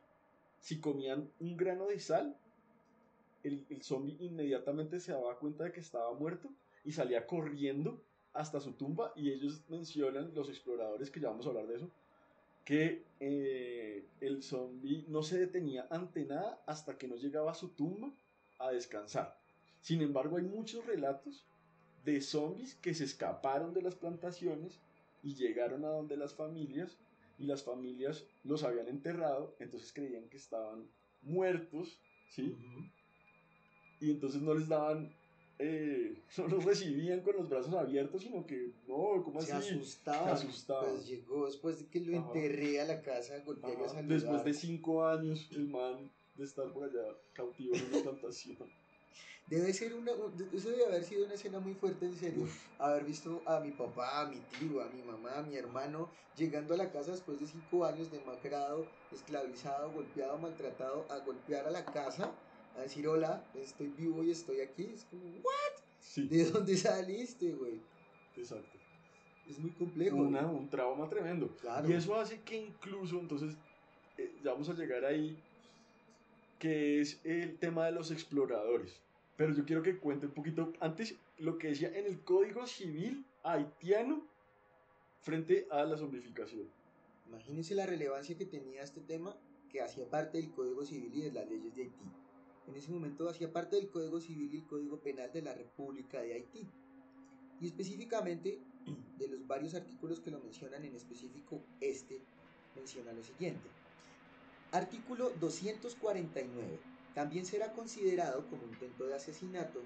si 0.59 0.81
comían 0.81 1.31
un 1.39 1.57
grano 1.57 1.87
de 1.87 2.01
sal, 2.01 2.39
el, 3.45 3.65
el 3.71 3.83
zombie 3.83 4.17
inmediatamente 4.21 5.01
se 5.01 5.13
daba 5.13 5.39
cuenta 5.39 5.65
de 5.65 5.73
que 5.73 5.81
estaba 5.81 6.13
muerto 6.13 6.51
y 6.85 6.93
salía 6.93 7.27
corriendo 7.27 8.03
hasta 8.33 8.61
su 8.61 8.75
tumba 8.75 9.13
y 9.17 9.31
ellos 9.31 9.65
mencionan, 9.69 10.35
los 10.35 10.49
exploradores, 10.49 11.11
que 11.11 11.21
ya 11.21 11.31
vamos 11.31 11.47
a 11.47 11.51
hablar 11.51 11.67
de 11.67 11.77
eso, 11.77 11.91
que 12.67 13.07
eh, 13.21 14.09
el 14.21 14.43
zombie 14.43 15.05
no 15.09 15.23
se 15.23 15.39
detenía 15.39 15.87
ante 15.89 16.27
nada 16.27 16.61
hasta 16.67 16.99
que 16.99 17.07
no 17.07 17.15
llegaba 17.15 17.53
a 17.53 17.55
su 17.55 17.69
tumba 17.69 18.13
a 18.59 18.73
descansar. 18.73 19.39
Sin 19.81 20.03
embargo, 20.03 20.37
hay 20.37 20.43
muchos 20.43 20.85
relatos 20.85 21.47
de 22.05 22.21
zombies 22.21 22.75
que 22.75 22.93
se 22.93 23.05
escaparon 23.05 23.73
de 23.73 23.83
las 23.83 23.95
plantaciones 23.95 24.81
y 25.23 25.37
llegaron 25.37 25.85
a 25.85 25.89
donde 25.89 26.17
las 26.17 26.35
familias 26.35 26.99
y 27.39 27.45
las 27.45 27.63
familias 27.63 28.25
los 28.43 28.65
habían 28.65 28.89
enterrado, 28.89 29.55
entonces 29.61 29.93
creían 29.93 30.29
que 30.29 30.37
estaban 30.37 30.89
muertos, 31.23 32.01
¿sí? 32.31 32.57
Y 34.01 34.11
entonces 34.11 34.43
no 34.43 34.55
les 34.55 34.67
daban, 34.67 35.15
eh, 35.59 36.23
no 36.39 36.49
los 36.49 36.65
recibían 36.65 37.21
con 37.23 37.37
los 37.37 37.49
brazos 37.49 37.75
abiertos, 37.75 38.23
sino 38.23 38.47
que, 38.47 38.73
no, 38.87 39.23
¿cómo 39.25 39.41
Se 39.41 39.53
así? 39.53 39.75
asustaba. 39.75 40.37
Se 40.37 40.45
asustaba. 40.45 40.91
Pues 40.91 41.07
llegó 41.07 41.47
después 41.47 41.79
de 41.79 41.87
que 41.89 42.01
lo 42.01 42.19
Ajá. 42.19 42.27
enterré 42.27 42.81
a 42.81 42.85
la 42.85 43.03
casa, 43.03 43.39
golpeé 43.41 43.75
a 43.75 43.89
saludar. 43.89 44.07
Después 44.07 44.45
de 44.45 44.55
cinco 44.55 45.07
años, 45.07 45.49
el 45.53 45.69
man 45.69 46.11
de 46.35 46.45
estar 46.45 46.73
por 46.73 46.85
allá 46.85 47.17
cautivo 47.33 47.75
en 47.75 47.85
una 47.87 48.03
plantación. 48.03 48.59
Debe 49.47 49.73
ser 49.73 49.95
una, 49.95 50.11
eso 50.53 50.71
debe 50.71 50.87
haber 50.87 51.05
sido 51.05 51.25
una 51.25 51.35
escena 51.35 51.61
muy 51.61 51.75
fuerte, 51.75 52.05
en 52.05 52.17
serio. 52.17 52.49
Haber 52.79 53.05
visto 53.05 53.45
a 53.47 53.61
mi 53.61 53.71
papá, 53.71 54.23
a 54.23 54.29
mi 54.29 54.41
tío, 54.41 54.83
a 54.83 54.89
mi 54.91 55.03
mamá, 55.03 55.39
a 55.39 55.43
mi 55.43 55.55
hermano 55.57 56.11
llegando 56.35 56.75
a 56.75 56.77
la 56.77 56.91
casa 56.91 57.13
después 57.13 57.39
de 57.41 57.47
cinco 57.47 57.85
años 57.85 58.11
demacrado, 58.11 58.91
esclavizado, 59.11 59.93
golpeado, 59.93 60.37
maltratado, 60.39 61.07
a 61.11 61.19
golpear 61.21 61.67
a 61.67 61.71
la 61.71 61.85
casa, 61.85 62.33
a 62.77 62.83
decir 62.83 63.07
hola, 63.09 63.45
estoy 63.55 63.89
vivo 63.89 64.23
y 64.23 64.31
estoy 64.31 64.61
aquí. 64.61 64.91
Es 64.95 65.05
como, 65.05 65.23
¿what? 65.25 65.83
Sí, 66.01 66.29
¿De 66.29 66.45
dónde 66.45 66.77
saliste, 66.77 67.53
güey? 67.53 67.81
exacto. 68.37 68.79
Es 69.49 69.59
muy 69.59 69.71
complejo. 69.71 70.17
Una, 70.17 70.47
un 70.47 70.69
trauma 70.69 71.09
tremendo. 71.09 71.49
Claro. 71.61 71.89
Y 71.89 71.93
eso 71.93 72.15
hace 72.17 72.41
que 72.43 72.57
incluso, 72.57 73.19
entonces, 73.21 73.57
eh, 74.19 74.35
ya 74.43 74.53
vamos 74.53 74.69
a 74.69 74.75
llegar 74.75 75.05
ahí, 75.05 75.39
que 76.59 77.01
es 77.01 77.21
el 77.25 77.57
tema 77.59 77.87
de 77.87 77.93
los 77.93 78.11
exploradores. 78.11 79.01
Pero 79.37 79.55
yo 79.55 79.65
quiero 79.65 79.83
que 79.83 79.99
cuente 79.99 80.27
un 80.27 80.33
poquito 80.33 80.73
antes 80.81 81.15
lo 81.39 81.59
que 81.59 81.69
decía 81.69 81.97
en 81.97 82.07
el 82.07 82.21
Código 82.21 82.67
Civil 82.67 83.25
haitiano 83.43 84.27
frente 85.21 85.67
a 85.71 85.85
la 85.85 85.97
zombificación. 85.97 86.69
Imagínense 87.29 87.75
la 87.75 87.87
relevancia 87.87 88.37
que 88.37 88.47
tenía 88.47 88.83
este 88.83 89.01
tema 89.01 89.37
que 89.71 89.83
hacía 89.83 90.09
parte 90.09 90.39
del 90.39 90.51
Código 90.51 90.85
Civil 90.85 91.13
y 91.15 91.23
de 91.23 91.33
las 91.33 91.49
leyes 91.49 91.75
de 91.75 91.83
Haití. 91.83 92.05
En 92.67 92.77
ese 92.77 92.91
momento 92.91 93.29
hacía 93.29 93.53
parte 93.53 93.77
del 93.77 93.89
Código 93.89 94.21
Civil 94.21 94.53
y 94.53 94.59
el 94.59 94.67
Código 94.67 94.99
Penal 94.99 95.33
de 95.33 95.43
la 95.43 95.55
República 95.55 96.21
de 96.21 96.35
Haití. 96.35 96.67
Y 97.61 97.67
específicamente, 97.67 98.59
de 99.19 99.29
los 99.29 99.47
varios 99.47 99.75
artículos 99.75 100.21
que 100.21 100.31
lo 100.31 100.41
mencionan, 100.41 100.85
en 100.85 100.95
específico 100.95 101.63
este 101.81 102.21
menciona 102.75 103.13
lo 103.13 103.23
siguiente. 103.23 103.69
Artículo 104.73 105.31
249. 105.41 106.79
También 107.15 107.47
será 107.47 107.73
considerado 107.73 108.47
como 108.49 108.65
intento 108.65 109.07
de 109.07 109.15
asesinato 109.15 109.81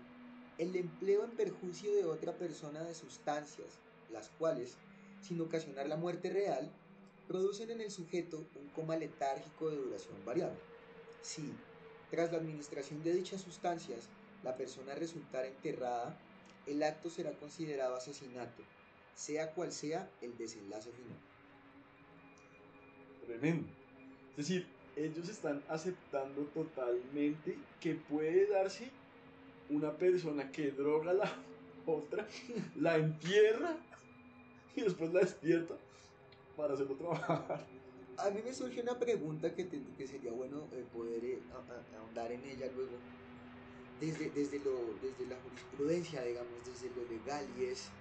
el 0.58 0.74
empleo 0.76 1.24
en 1.24 1.30
perjuicio 1.30 1.94
de 1.94 2.04
otra 2.04 2.36
persona 2.36 2.82
de 2.82 2.94
sustancias, 2.94 3.78
las 4.10 4.28
cuales, 4.30 4.76
sin 5.22 5.40
ocasionar 5.40 5.88
la 5.88 5.96
muerte 5.96 6.28
real, 6.30 6.70
producen 7.28 7.70
en 7.70 7.80
el 7.80 7.90
sujeto 7.90 8.44
un 8.56 8.68
coma 8.74 8.96
letárgico 8.96 9.70
de 9.70 9.76
duración 9.76 10.16
variable. 10.24 10.58
Si, 11.22 11.54
tras 12.10 12.32
la 12.32 12.38
administración 12.38 13.02
de 13.02 13.14
dichas 13.14 13.40
sustancias, 13.40 14.08
la 14.42 14.56
persona 14.56 14.94
resultara 14.94 15.46
enterrada, 15.46 16.16
el 16.66 16.82
acto 16.82 17.10
será 17.10 17.32
considerado 17.32 17.94
asesinato, 17.94 18.62
sea 19.14 19.52
cual 19.52 19.72
sea 19.72 20.10
el 20.20 20.36
desenlace 20.36 20.90
final. 20.92 21.18
Tremendo. 23.26 23.68
Es 24.30 24.48
decir, 24.48 24.66
ellos 24.96 25.28
están 25.28 25.62
aceptando 25.68 26.42
totalmente 26.46 27.56
que 27.80 27.94
puede 27.94 28.46
darse 28.46 28.90
una 29.68 29.96
persona 29.96 30.50
que 30.50 30.70
droga 30.72 31.12
a 31.12 31.14
la 31.14 31.32
otra, 31.86 32.26
la 32.76 32.96
entierra 32.96 33.76
y 34.74 34.82
después 34.82 35.12
la 35.12 35.20
despierta 35.20 35.74
para 36.56 36.74
hacerlo 36.74 36.94
trabajar. 36.96 37.66
A 38.26 38.30
mí 38.30 38.42
me 38.42 38.52
surge 38.52 38.80
una 38.80 38.98
pregunta 38.98 39.54
que, 39.54 39.64
te- 39.64 39.94
que 39.96 40.06
sería 40.06 40.32
bueno 40.32 40.68
eh, 40.72 40.84
poder 40.84 41.24
eh, 41.24 41.46
a- 41.50 41.56
a- 41.58 41.98
ahondar 41.98 42.32
en 42.32 42.44
ella 42.44 42.70
luego. 42.72 43.02
Desde, 43.98 44.30
desde, 44.30 44.60
lo, 44.60 44.98
desde 45.00 45.26
la 45.26 45.36
jurisprudencia, 45.40 46.22
digamos, 46.22 46.64
desde 46.64 46.90
lo 46.90 47.04
legal, 47.04 47.50
y 47.54 47.64
es 47.64 47.92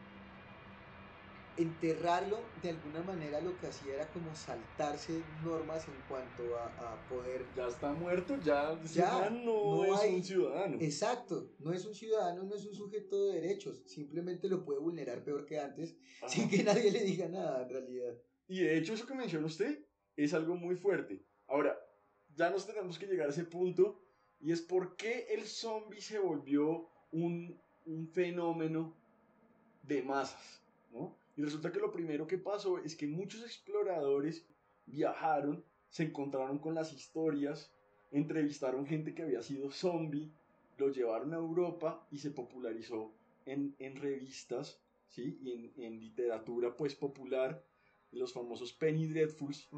enterrarlo 1.58 2.54
de 2.56 2.70
alguna 2.70 3.04
manera 3.04 3.42
lo 3.42 3.58
que 3.58 3.68
hacía 3.68 3.96
era 3.96 4.10
como 4.12 4.34
saltarse 4.34 5.26
normas 5.42 5.90
en 5.90 6.02
cuanto 6.04 6.58
a, 6.58 6.94
a 6.94 7.06
poder 7.06 7.52
Ya 7.54 7.68
está 7.68 7.92
muerto, 7.94 8.40
ya, 8.40 8.80
Ya, 8.86 9.30
no, 9.30 9.76
no 9.76 9.86
es 9.94 10.00
hay- 10.00 10.16
un 10.16 10.24
ciudadano. 10.24 10.78
Exacto, 10.80 11.52
no 11.60 11.74
es 11.74 11.86
un 11.86 11.94
ciudadano, 11.94 12.44
no 12.44 12.56
es 12.56 12.66
un 12.66 12.74
sujeto 12.76 13.26
de 13.26 13.42
derechos, 13.42 13.84
simplemente 13.88 14.48
lo 14.48 14.64
puede 14.64 14.80
vulnerar 14.80 15.24
peor 15.26 15.46
que 15.46 15.60
antes, 15.60 15.98
Ajá. 16.22 16.30
sin 16.30 16.50
que 16.50 16.64
nadie 16.64 16.92
le 16.92 17.04
diga 17.04 17.28
nada 17.28 17.64
en 17.64 17.70
realidad. 17.70 18.18
Y 18.48 18.62
de 18.62 18.78
hecho 18.78 18.94
eso 18.94 19.06
que 19.06 19.14
menciona 19.16 19.46
usted 19.46 19.86
es 20.24 20.34
algo 20.34 20.56
muy 20.56 20.76
fuerte. 20.76 21.24
Ahora, 21.48 21.80
ya 22.36 22.50
nos 22.50 22.66
tenemos 22.66 23.00
que 23.00 23.08
llegar 23.08 23.28
a 23.28 23.32
ese 23.32 23.46
punto 23.46 24.02
y 24.40 24.52
es 24.52 24.62
por 24.62 24.96
qué 24.96 25.28
el 25.30 25.46
zombie 25.46 26.02
se 26.02 26.20
volvió 26.20 26.90
un, 27.12 27.60
un 27.86 28.08
fenómeno 28.08 28.96
de 29.84 30.02
masas, 30.04 30.62
¿no? 30.92 31.18
Y 31.36 31.42
resulta 31.42 31.72
que 31.72 31.80
lo 31.80 31.92
primero 31.92 32.28
que 32.28 32.38
pasó 32.38 32.80
es 32.80 32.96
que 32.96 33.08
muchos 33.08 33.42
exploradores 33.44 34.46
viajaron, 34.86 35.64
se 35.90 36.04
encontraron 36.04 36.60
con 36.60 36.76
las 36.76 36.92
historias, 36.94 37.72
entrevistaron 38.12 38.86
gente 38.86 39.16
que 39.16 39.24
había 39.24 39.42
sido 39.42 39.72
zombie, 39.72 40.32
lo 40.78 40.90
llevaron 40.90 41.34
a 41.34 41.38
Europa 41.38 42.06
y 42.12 42.18
se 42.18 42.32
popularizó 42.32 43.14
en, 43.46 43.76
en 43.80 43.96
revistas, 43.96 44.82
¿sí? 45.08 45.38
Y 45.42 45.52
en, 45.52 45.74
en 45.78 46.00
literatura 46.00 46.76
pues 46.76 46.96
popular 46.96 47.64
los 48.12 48.34
famosos 48.34 48.74
Penny 48.74 49.08
Dreadfuls, 49.08 49.70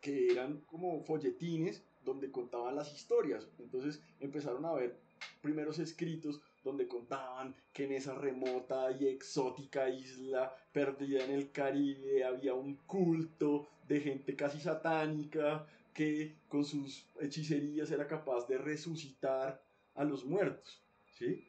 que 0.00 0.32
eran 0.32 0.60
como 0.62 1.02
folletines 1.02 1.82
donde 2.04 2.30
contaban 2.30 2.76
las 2.76 2.92
historias. 2.94 3.48
Entonces 3.58 4.00
empezaron 4.20 4.64
a 4.64 4.72
ver 4.72 4.98
primeros 5.40 5.78
escritos 5.78 6.40
donde 6.64 6.88
contaban 6.88 7.54
que 7.72 7.84
en 7.84 7.92
esa 7.92 8.14
remota 8.14 8.90
y 8.92 9.06
exótica 9.06 9.88
isla 9.88 10.54
perdida 10.72 11.24
en 11.24 11.30
el 11.30 11.50
Caribe 11.50 12.24
había 12.24 12.54
un 12.54 12.76
culto 12.86 13.68
de 13.86 14.00
gente 14.00 14.36
casi 14.36 14.60
satánica 14.60 15.66
que 15.94 16.36
con 16.48 16.64
sus 16.64 17.06
hechicerías 17.20 17.90
era 17.90 18.06
capaz 18.06 18.46
de 18.46 18.58
resucitar 18.58 19.60
a 19.94 20.04
los 20.04 20.24
muertos, 20.24 20.80
¿sí? 21.18 21.44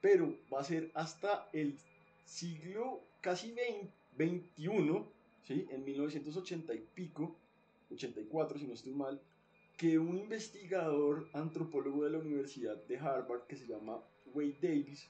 Pero 0.00 0.36
va 0.52 0.60
a 0.60 0.64
ser 0.64 0.90
hasta 0.94 1.48
el 1.52 1.78
siglo 2.24 3.04
casi 3.20 3.54
21, 4.16 5.06
En 5.50 5.84
1980 5.84 6.74
y 6.74 6.78
pico, 6.94 7.36
84 7.90 8.58
si 8.58 8.66
no 8.66 8.74
estoy 8.74 8.92
mal, 8.92 9.20
que 9.76 9.98
un 9.98 10.16
investigador 10.16 11.28
antropólogo 11.32 12.04
de 12.04 12.10
la 12.10 12.18
Universidad 12.18 12.76
de 12.84 12.96
Harvard 12.96 13.48
que 13.48 13.56
se 13.56 13.66
llama 13.66 13.98
Wade 14.32 14.58
Davis, 14.62 15.08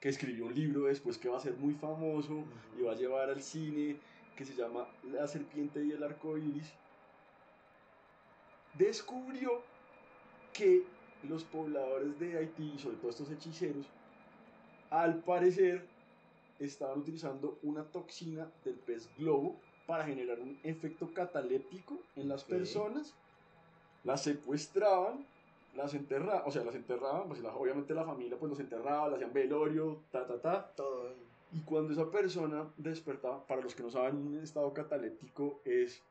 que 0.00 0.10
escribió 0.10 0.46
un 0.46 0.54
libro 0.54 0.82
después 0.82 1.16
que 1.16 1.30
va 1.30 1.38
a 1.38 1.40
ser 1.40 1.54
muy 1.54 1.72
famoso 1.72 2.44
y 2.78 2.82
va 2.82 2.92
a 2.92 2.96
llevar 2.96 3.30
al 3.30 3.40
cine, 3.40 3.96
que 4.36 4.44
se 4.44 4.54
llama 4.54 4.86
La 5.10 5.26
serpiente 5.26 5.82
y 5.82 5.92
el 5.92 6.02
arco 6.02 6.36
iris, 6.36 6.70
descubrió 8.76 9.62
que 10.52 10.82
los 11.26 11.42
pobladores 11.44 12.18
de 12.20 12.36
Haití, 12.36 12.78
sobre 12.78 12.96
todo 12.98 13.10
estos 13.10 13.30
hechiceros, 13.30 13.86
al 14.90 15.22
parecer 15.22 15.93
estaban 16.58 16.98
utilizando 16.98 17.58
una 17.62 17.84
toxina 17.84 18.50
del 18.64 18.74
pez 18.74 19.08
globo 19.18 19.56
para 19.86 20.04
generar 20.04 20.40
un 20.40 20.58
efecto 20.62 21.12
cataléptico 21.12 21.98
en 22.16 22.28
las 22.28 22.42
Ok. 22.44 22.48
personas, 22.50 23.14
las 24.04 24.22
secuestraban, 24.22 25.26
las 25.74 25.94
enterraban, 25.94 26.42
o 26.46 26.50
sea, 26.50 26.64
las 26.64 26.74
enterraban, 26.74 27.28
pues 27.28 27.40
la- 27.40 27.54
obviamente 27.54 27.94
la 27.94 28.04
familia 28.04 28.38
pues 28.38 28.50
los 28.50 28.60
enterraba, 28.60 29.08
le 29.08 29.16
hacían 29.16 29.32
velorio, 29.32 30.00
ta, 30.10 30.26
ta, 30.26 30.40
ta, 30.40 30.72
Todo. 30.76 31.10
y 31.52 31.60
cuando 31.60 31.92
esa 31.92 32.10
persona 32.10 32.72
despertaba, 32.76 33.46
para 33.46 33.60
los 33.60 33.74
que 33.74 33.82
no 33.82 33.90
saben, 33.90 34.16
un 34.16 34.38
estado 34.38 34.72
cataléptico 34.72 35.60
es 35.64 36.02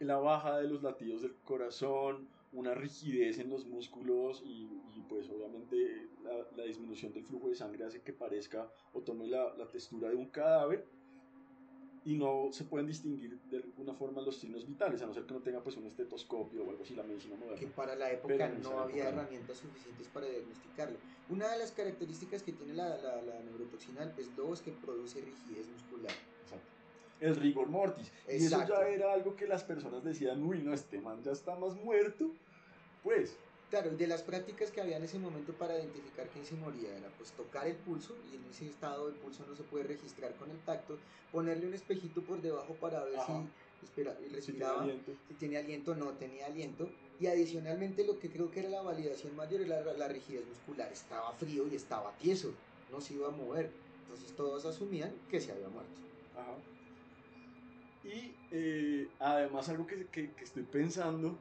la 0.00 0.16
baja 0.18 0.58
de 0.58 0.68
los 0.68 0.82
latidos 0.82 1.22
del 1.22 1.34
corazón, 1.44 2.28
una 2.52 2.74
rigidez 2.74 3.38
en 3.38 3.48
los 3.50 3.66
músculos 3.66 4.42
y, 4.44 4.68
y, 4.94 5.00
pues 5.08 5.28
obviamente 5.30 6.08
la, 6.22 6.46
la 6.56 6.64
disminución 6.64 7.12
del 7.12 7.24
flujo 7.24 7.48
de 7.48 7.54
sangre 7.54 7.84
hace 7.84 8.02
que 8.02 8.12
parezca 8.12 8.70
o 8.92 9.00
tome 9.00 9.26
la, 9.26 9.54
la 9.56 9.68
textura 9.70 10.10
de 10.10 10.16
un 10.16 10.26
cadáver 10.26 10.86
y 12.04 12.16
no 12.16 12.48
se 12.50 12.64
pueden 12.64 12.86
distinguir 12.88 13.38
de 13.42 13.58
alguna 13.58 13.94
forma 13.94 14.20
los 14.22 14.36
signos 14.36 14.66
vitales, 14.66 15.00
a 15.02 15.06
no 15.06 15.14
ser 15.14 15.24
que 15.24 15.34
no 15.34 15.40
tenga 15.40 15.62
pues 15.62 15.76
un 15.76 15.86
estetoscopio 15.86 16.64
o 16.64 16.70
algo 16.70 16.82
así, 16.82 16.94
la 16.94 17.04
medicina 17.04 17.36
que 17.36 17.44
moderna. 17.44 17.72
para 17.76 17.94
la 17.94 18.10
época 18.10 18.48
no 18.48 18.80
había 18.80 19.04
época 19.04 19.14
no. 19.14 19.20
herramientas 19.22 19.58
suficientes 19.58 20.08
para 20.08 20.26
diagnosticarlo. 20.26 20.98
Una 21.30 21.48
de 21.52 21.58
las 21.58 21.70
características 21.70 22.42
que 22.42 22.52
tiene 22.52 22.74
la, 22.74 22.96
la, 22.98 23.22
la 23.22 23.40
neurotoxina 23.44 24.00
del 24.00 24.10
pez 24.10 24.34
globo 24.34 24.52
es 24.52 24.60
que 24.62 24.72
produce 24.72 25.20
rigidez 25.20 25.68
muscular. 25.68 26.12
El 27.22 27.36
rigor 27.36 27.68
mortis. 27.68 28.10
Y 28.28 28.46
eso 28.46 28.66
ya 28.66 28.88
era 28.88 29.12
algo 29.12 29.36
que 29.36 29.46
las 29.46 29.62
personas 29.62 30.02
decían, 30.02 30.42
uy, 30.42 30.58
no, 30.58 30.74
este 30.74 31.00
man 31.00 31.22
ya 31.22 31.32
está 31.32 31.54
más 31.54 31.74
muerto. 31.76 32.30
Pues, 33.02 33.36
Claro, 33.72 33.90
de 33.96 34.06
las 34.06 34.22
prácticas 34.22 34.70
que 34.70 34.82
había 34.82 34.98
en 34.98 35.04
ese 35.04 35.18
momento 35.18 35.54
para 35.54 35.78
identificar 35.78 36.28
quién 36.28 36.44
se 36.44 36.54
moría 36.56 36.94
era 36.94 37.08
pues 37.16 37.32
tocar 37.32 37.66
el 37.66 37.76
pulso 37.76 38.14
y 38.30 38.36
en 38.36 38.44
ese 38.50 38.68
estado 38.68 39.08
el 39.08 39.14
pulso 39.14 39.46
no 39.48 39.56
se 39.56 39.62
puede 39.62 39.84
registrar 39.84 40.34
con 40.34 40.50
el 40.50 40.58
tacto, 40.58 40.98
ponerle 41.30 41.68
un 41.68 41.72
espejito 41.72 42.20
por 42.20 42.42
debajo 42.42 42.74
para 42.74 43.02
ver 43.02 43.18
Ajá. 43.18 43.42
si 43.80 43.86
espera, 43.86 44.12
si 44.12 44.18
tiene 44.24 44.36
respiraba, 44.36 44.86
si 45.26 45.34
tenía 45.36 45.60
aliento 45.60 45.92
o 45.92 45.94
no 45.94 46.10
tenía 46.10 46.44
aliento 46.48 46.90
y 47.18 47.28
adicionalmente 47.28 48.04
lo 48.04 48.18
que 48.18 48.28
creo 48.28 48.50
que 48.50 48.60
era 48.60 48.68
la 48.68 48.82
validación 48.82 49.34
mayor 49.34 49.62
era 49.62 49.80
la, 49.80 49.94
la 49.94 50.08
rigidez 50.08 50.46
muscular, 50.46 50.92
estaba 50.92 51.32
frío 51.32 51.66
y 51.66 51.74
estaba 51.74 52.12
tieso, 52.18 52.52
no 52.90 53.00
se 53.00 53.14
iba 53.14 53.28
a 53.28 53.30
mover, 53.30 53.70
entonces 54.02 54.36
todos 54.36 54.66
asumían 54.66 55.14
que 55.30 55.40
se 55.40 55.50
había 55.50 55.68
muerto. 55.70 55.98
Ajá. 56.36 56.56
Y 58.02 58.36
eh, 58.50 59.14
además 59.18 59.68
algo 59.68 59.86
que, 59.86 60.08
que- 60.10 60.34
que 60.34 60.44
estoy 60.44 60.64
pensando 60.64 61.38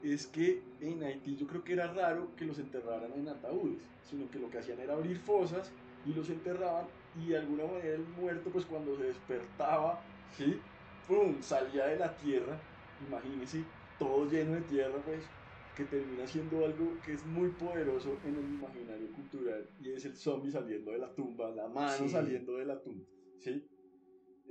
es 0.00 0.26
que 0.26 0.64
en 0.80 1.02
Haití 1.02 1.36
yo 1.36 1.46
creo 1.46 1.62
que 1.62 1.74
era 1.74 1.92
raro 1.92 2.34
que 2.34 2.44
los 2.46 2.58
enterraran 2.58 3.12
en 3.12 3.28
ataúdes, 3.28 3.90
sino 4.00 4.30
que 4.30 4.38
lo 4.38 4.48
que 4.48 4.58
hacían 4.58 4.80
era 4.80 4.94
abrir 4.94 5.18
fosas 5.18 5.74
y 6.02 6.14
los 6.14 6.30
enterraban 6.30 6.88
y 7.12 7.28
de 7.28 7.38
alguna 7.38 7.66
manera 7.66 7.94
el 7.96 8.06
muerto 8.06 8.50
pues 8.50 8.64
cuando 8.64 8.96
se 8.96 9.04
despertaba, 9.04 10.06
¿sí? 10.30 10.62
¡Pum! 11.06 11.42
salía 11.42 11.86
de 11.86 11.98
la 11.98 12.16
tierra, 12.16 12.64
imagínense, 12.98 13.74
todo 13.98 14.30
lleno 14.30 14.54
de 14.54 14.62
tierra 14.62 15.02
pues, 15.04 15.34
que 15.74 15.84
termina 15.84 16.26
siendo 16.26 16.64
algo 16.64 17.00
que 17.00 17.12
es 17.12 17.26
muy 17.26 17.50
poderoso 17.56 18.20
en 18.24 18.38
el 18.38 18.50
imaginario 18.50 19.12
cultural 19.12 19.68
y 19.78 19.90
es 19.90 20.04
el 20.04 20.16
zombie 20.16 20.50
saliendo 20.50 20.92
de 20.92 20.98
la 20.98 21.14
tumba, 21.14 21.50
la 21.50 21.68
mano 21.68 22.04
Sí. 22.04 22.08
saliendo 22.08 22.56
de 22.56 22.64
la 22.64 22.80
tumba, 22.80 23.04
¿sí? 23.38 23.69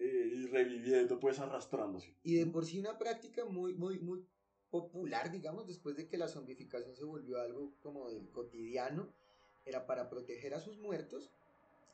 Eh, 0.10 0.32
y 0.34 0.48
reviviendo 0.48 1.20
pues 1.20 1.40
arrastrándose. 1.40 2.16
Y 2.24 2.36
de 2.36 2.48
por 2.48 2.66
sí 2.66 2.80
una 2.80 2.98
práctica 2.98 3.46
muy, 3.46 3.76
muy, 3.76 4.00
muy 4.00 4.26
popular, 4.72 5.32
digamos, 5.32 5.68
después 5.68 5.96
de 5.96 6.08
que 6.08 6.18
la 6.18 6.28
zombificación 6.28 6.96
se 6.96 7.04
volvió 7.04 7.40
algo 7.40 7.76
como 7.82 8.10
del 8.10 8.30
cotidiano, 8.32 9.14
era 9.66 9.86
para 9.86 10.10
proteger 10.10 10.54
a 10.56 10.60
sus 10.60 10.78
muertos. 10.78 11.32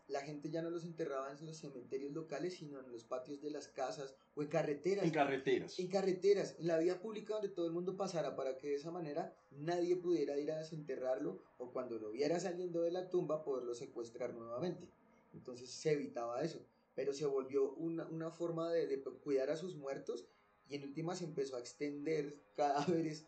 La 0.08 0.21
gente 0.21 0.49
ya 0.49 0.62
no 0.62 0.69
los 0.69 0.86
enterraba 0.86 1.32
en 1.32 1.45
los 1.45 1.58
cementerios 1.58 2.13
locales, 2.13 2.54
sino 2.54 2.80
en 2.80 2.91
los 2.91 3.04
patios 3.04 3.41
de 3.41 3.49
las 3.49 3.67
casas 3.67 4.15
o 4.36 4.43
en 4.43 4.49
carreteras. 4.49 5.04
En 5.04 5.12
carreteras. 5.12 5.80
en 5.80 5.88
carreteras, 5.88 6.56
en 6.60 6.67
la 6.67 6.78
vía 6.78 7.01
pública 7.01 7.34
donde 7.34 7.49
todo 7.49 7.65
el 7.65 7.73
mundo 7.73 7.97
pasara 7.97 8.36
para 8.36 8.58
que 8.58 8.69
de 8.69 8.75
esa 8.75 8.91
manera 8.91 9.36
nadie 9.51 9.95
pudiera 9.95 10.38
ir 10.38 10.51
a 10.51 10.60
desenterrarlo 10.60 11.41
o 11.58 11.71
cuando 11.71 11.97
lo 11.97 12.12
viera 12.12 12.39
saliendo 12.39 12.82
de 12.82 12.91
la 12.91 13.10
tumba 13.10 13.43
poderlo 13.43 13.73
secuestrar 13.73 14.34
nuevamente. 14.34 14.88
Entonces 15.34 15.69
se 15.69 15.91
evitaba 15.91 16.43
eso, 16.43 16.65
pero 16.95 17.13
se 17.13 17.25
volvió 17.25 17.71
una, 17.73 18.05
una 18.08 18.31
forma 18.31 18.71
de, 18.71 18.88
de 18.88 19.01
cuidar 19.01 19.49
a 19.49 19.58
sus 19.58 19.75
muertos 19.75 20.25
y 20.67 20.75
en 20.75 20.84
última 20.84 21.15
se 21.15 21.25
empezó 21.25 21.58
a 21.58 21.60
extender 21.60 22.36
cadáveres 22.55 23.27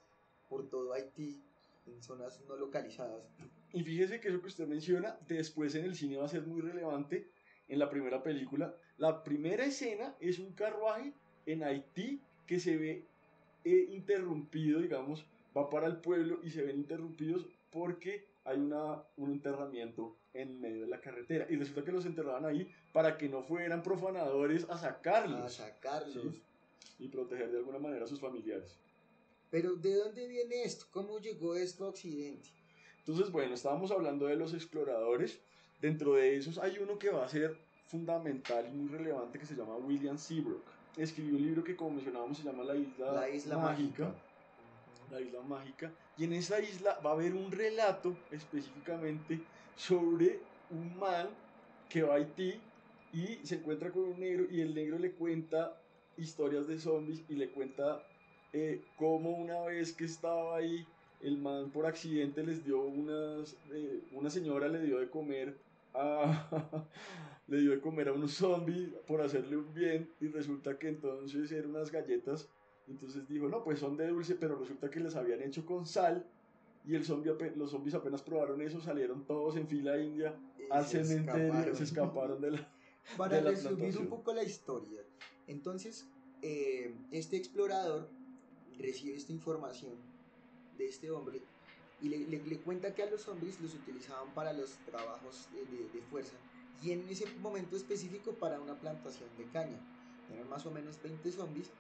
por 0.50 0.70
todo 0.70 0.94
Haití 0.94 1.44
en 1.86 2.02
zonas 2.02 2.42
no 2.48 2.58
localizadas. 2.58 3.24
Y 3.74 3.84
fíjese 3.84 4.20
que 4.20 4.30
eso 4.30 4.42
que 4.42 4.48
usted 4.48 4.68
menciona, 4.68 5.18
después 5.28 5.76
en 5.76 5.86
el 5.86 5.96
cine 5.96 6.18
va 6.18 6.26
a 6.26 6.30
ser 6.30 6.46
muy 6.46 6.62
relevante 6.62 7.30
en 7.68 7.80
la 7.80 7.90
primera 7.90 8.24
película. 8.24 8.76
La 8.98 9.24
primera 9.24 9.66
escena 9.66 10.16
es 10.20 10.40
un 10.40 10.54
carruaje 10.54 11.14
en 11.46 11.64
Haití 11.64 12.22
que 12.46 12.60
se 12.60 12.78
ve 12.78 13.06
eh, 13.64 13.88
interrumpido, 13.92 14.82
digamos, 14.82 15.26
va 15.56 15.70
para 15.70 15.88
el 15.88 15.98
pueblo 15.98 16.40
y 16.44 16.50
se 16.50 16.64
ven 16.64 16.78
interrumpidos 16.78 17.48
porque 17.72 18.26
hay 18.48 18.58
una, 18.60 19.04
un 19.18 19.32
enterramiento 19.32 20.16
en 20.34 20.60
medio 20.62 20.82
de 20.82 20.88
la 20.88 21.02
carretera. 21.02 21.46
Y 21.50 21.58
resulta 21.58 21.84
que 21.84 21.92
los 21.92 22.06
enterraban 22.06 22.46
ahí 22.46 22.68
para 22.94 23.18
que 23.18 23.28
no 23.28 23.44
fueran 23.44 23.84
profanadores 23.84 24.66
a 24.70 24.78
sacarlos 24.78 25.42
A 25.42 25.50
sacarlos. 25.50 26.34
Sí. 26.34 26.42
y 27.00 27.08
proteger 27.10 27.52
de 27.52 27.58
alguna 27.58 27.78
manera 27.78 28.06
a 28.06 28.08
sus 28.08 28.20
familiares. 28.20 28.76
Pero 29.52 29.76
¿de 29.76 29.94
dónde 29.96 30.28
viene 30.28 30.64
esto? 30.64 30.86
¿Cómo 30.92 31.20
llegó 31.20 31.56
esto 31.56 31.86
a 31.86 31.90
Occidente? 31.90 32.50
Entonces, 33.00 33.32
bueno, 33.32 33.54
estábamos 33.54 33.92
hablando 33.92 34.26
de 34.28 34.36
los 34.36 34.54
exploradores. 34.54 35.40
Dentro 35.82 36.14
de 36.16 36.38
esos 36.38 36.58
hay 36.58 36.80
uno 36.80 36.98
que 36.98 37.10
va 37.10 37.26
a 37.26 37.30
ser 37.30 37.58
fundamental 37.88 38.68
y 38.68 38.76
muy 38.76 38.90
relevante 38.90 39.40
que 39.40 39.46
se 39.46 39.56
llama 39.56 39.76
William 39.78 40.18
Seabrook. 40.18 40.64
Escribió 40.98 41.36
un 41.36 41.44
libro 41.46 41.64
que, 41.64 41.76
como 41.76 41.92
mencionábamos, 41.92 42.38
se 42.38 42.44
llama 42.44 42.64
La 42.64 42.76
Isla, 42.76 43.12
La 43.12 43.30
isla 43.30 43.58
mágica. 43.58 44.14
La 45.12 45.22
Isla 45.22 45.42
Mágica. 45.42 45.92
Y 46.18 46.26
en 46.26 46.34
esa 46.34 46.60
isla 46.60 47.00
va 47.06 47.12
a 47.12 47.14
haber 47.14 47.34
un 47.34 47.52
relato 47.52 48.16
específicamente 48.32 49.40
sobre 49.76 50.40
un 50.70 50.98
man 50.98 51.28
que 51.90 52.04
va 52.04 52.16
a 52.16 52.18
Haití 52.18 52.60
y 53.14 53.40
se 53.44 53.56
encuentra 53.56 53.92
con 53.92 54.04
un 54.04 54.20
negro 54.20 54.46
y 54.50 54.62
el 54.62 54.74
negro 54.74 55.00
le 55.00 55.12
cuenta 55.12 55.80
historias 56.18 56.68
de 56.68 56.80
zombies 56.80 57.24
y 57.30 57.36
le 57.36 57.50
cuenta 57.50 58.04
eh, 58.54 58.82
cómo 58.98 59.32
una 59.32 59.62
vez 59.62 59.94
que 59.94 60.06
estaba 60.06 60.58
ahí 60.58 60.86
el 61.22 61.38
man 61.38 61.70
por 61.72 61.86
accidente 61.86 62.44
les 62.44 62.64
dio 62.64 62.82
unas 62.82 63.56
eh, 63.72 64.02
una 64.12 64.30
señora 64.30 64.68
le 64.68 64.82
dio 64.82 65.00
de 65.00 65.10
comer 65.10 65.56
a 65.94 66.48
le 67.48 67.62
dio 67.62 67.72
de 67.72 67.80
comer 67.80 68.10
a 68.10 68.14
unos 68.14 68.34
zombies 68.34 68.90
por 69.08 69.22
hacerle 69.22 69.58
un 69.58 69.74
bien 69.74 70.10
y 70.20 70.28
resulta 70.28 70.78
que 70.78 70.90
entonces 70.90 71.52
eran 71.52 71.72
unas 71.72 71.92
galletas 71.92 72.50
entonces 72.88 73.28
dijo 73.28 73.48
no 73.50 73.64
pues 73.64 73.80
son 73.80 73.98
de 73.98 74.08
dulce 74.08 74.36
pero 74.36 74.58
resulta 74.58 74.90
que 74.90 75.00
les 75.00 75.16
habían 75.16 75.42
hecho 75.42 75.66
con 75.66 75.86
sal 75.86 76.26
y 76.86 76.96
el 76.96 77.04
zombie 77.04 77.34
los 77.56 77.72
zombies 77.72 77.96
apenas 77.96 78.22
probaron 78.22 78.62
eso 78.62 78.80
salieron 78.82 79.26
todos 79.26 79.56
en 79.58 79.68
fila 79.68 80.00
india 80.00 80.40
Y 80.58 80.72
al 80.72 80.86
se 80.86 81.04
cementerio 81.04 81.42
escaparon. 81.42 81.76
se 81.76 81.84
escaparon 81.84 82.42
de 82.42 82.52
la 82.52 82.74
Para 83.18 83.38
de 83.38 83.42
la 83.44 83.50
resumir 83.52 83.98
un 83.98 84.08
poco 84.10 84.34
la 84.34 84.44
historia, 84.44 85.02
entonces 85.48 86.06
eh, 86.42 86.94
este 87.12 87.38
explorador 87.38 88.10
recibe 88.78 89.16
esta 89.16 89.32
información 89.32 89.96
de 90.78 90.88
este 90.88 91.10
hombre 91.10 91.42
y 92.00 92.10
le, 92.10 92.20
le- 92.28 92.44
le 92.46 92.62
cuenta 92.62 92.94
que 92.94 93.02
a 93.04 93.10
los 93.10 93.22
zombies 93.24 93.60
los 93.60 93.74
utilizaban 93.74 94.34
para 94.34 94.54
los 94.54 94.84
trabajos 94.86 95.50
de, 95.52 95.66
de- 95.66 95.90
de 95.90 96.02
fuerza 96.04 96.38
y 96.82 96.92
en 96.92 97.08
ese 97.10 97.26
momento 97.40 97.76
específico 97.76 98.38
para 98.38 98.62
una 98.62 98.80
plantación 98.80 99.36
de 99.36 99.50
caña. 99.50 99.82
Eran 100.30 100.48
más 100.50 100.66
o 100.66 100.72
menos 100.72 101.02
20 101.02 101.32
zombies 101.32 101.72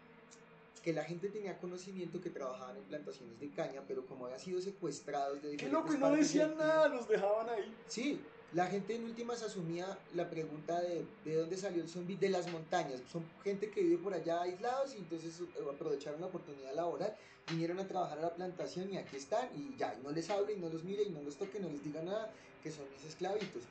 que 0.88 0.94
la 0.94 1.04
gente 1.04 1.28
tenía 1.28 1.60
conocimiento 1.60 2.22
que 2.22 2.30
trabajaban 2.30 2.78
en 2.78 2.84
plantaciones 2.86 3.38
de 3.42 3.52
caña, 3.52 3.84
pero 3.86 4.06
como 4.08 4.24
habían 4.24 4.40
sido 4.40 4.62
secuestrados 4.62 5.42
de 5.42 5.58
Qué 5.58 5.68
loco, 5.68 5.94
y 5.94 5.98
no 5.98 6.12
decían 6.12 6.52
del- 6.52 6.60
nada, 6.60 6.88
los 6.88 7.10
dejaban 7.10 7.50
ahí. 7.50 7.76
Sí, 7.90 8.22
la 8.54 8.68
gente 8.68 8.96
en 8.96 9.04
últimas 9.04 9.44
asumía 9.44 10.00
la 10.14 10.30
pregunta 10.30 10.80
de 10.80 11.06
de 11.26 11.36
dónde 11.36 11.58
salió 11.58 11.84
el 11.84 11.90
zombie 11.90 12.16
de 12.16 12.30
las 12.30 12.50
montañas. 12.50 13.02
Son 13.12 13.26
gente 13.44 13.70
que 13.70 13.82
vive 13.84 13.98
por 13.98 14.14
allá 14.14 14.42
aislados 14.44 14.96
y 14.96 15.00
entonces 15.00 15.42
eh, 15.42 15.46
aprovecharon 15.70 16.22
la 16.22 16.28
oportunidad 16.28 16.74
laboral, 16.74 17.14
vinieron 17.52 17.80
a 17.80 17.86
trabajar 17.90 18.20
a 18.20 18.22
la 18.22 18.34
plantación 18.34 18.90
y 18.90 18.96
aquí 18.98 19.18
están 19.18 19.50
y 19.60 19.76
ya, 19.76 19.94
y 19.94 20.02
no 20.02 20.12
les 20.12 20.30
hable 20.30 20.54
y 20.54 20.58
no 20.58 20.70
los 20.70 20.86
mire 20.86 21.04
y 21.04 21.10
no 21.10 21.22
los 21.22 21.38
toque, 21.38 21.60
no 21.60 21.68
les 21.70 21.84
diga 21.84 22.02
nada, 22.02 22.34
que 22.64 22.72
son 22.72 22.90
mis 22.92 23.04
esclavitos. 23.04 23.64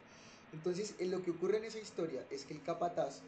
Entonces, 0.53 0.95
en 0.99 1.11
lo 1.13 1.23
que 1.23 1.31
ocurre 1.31 1.57
en 1.57 1.65
esa 1.65 1.79
historia 1.79 2.27
es 2.29 2.45
que 2.45 2.53
el 2.53 2.63
capataz 2.63 3.23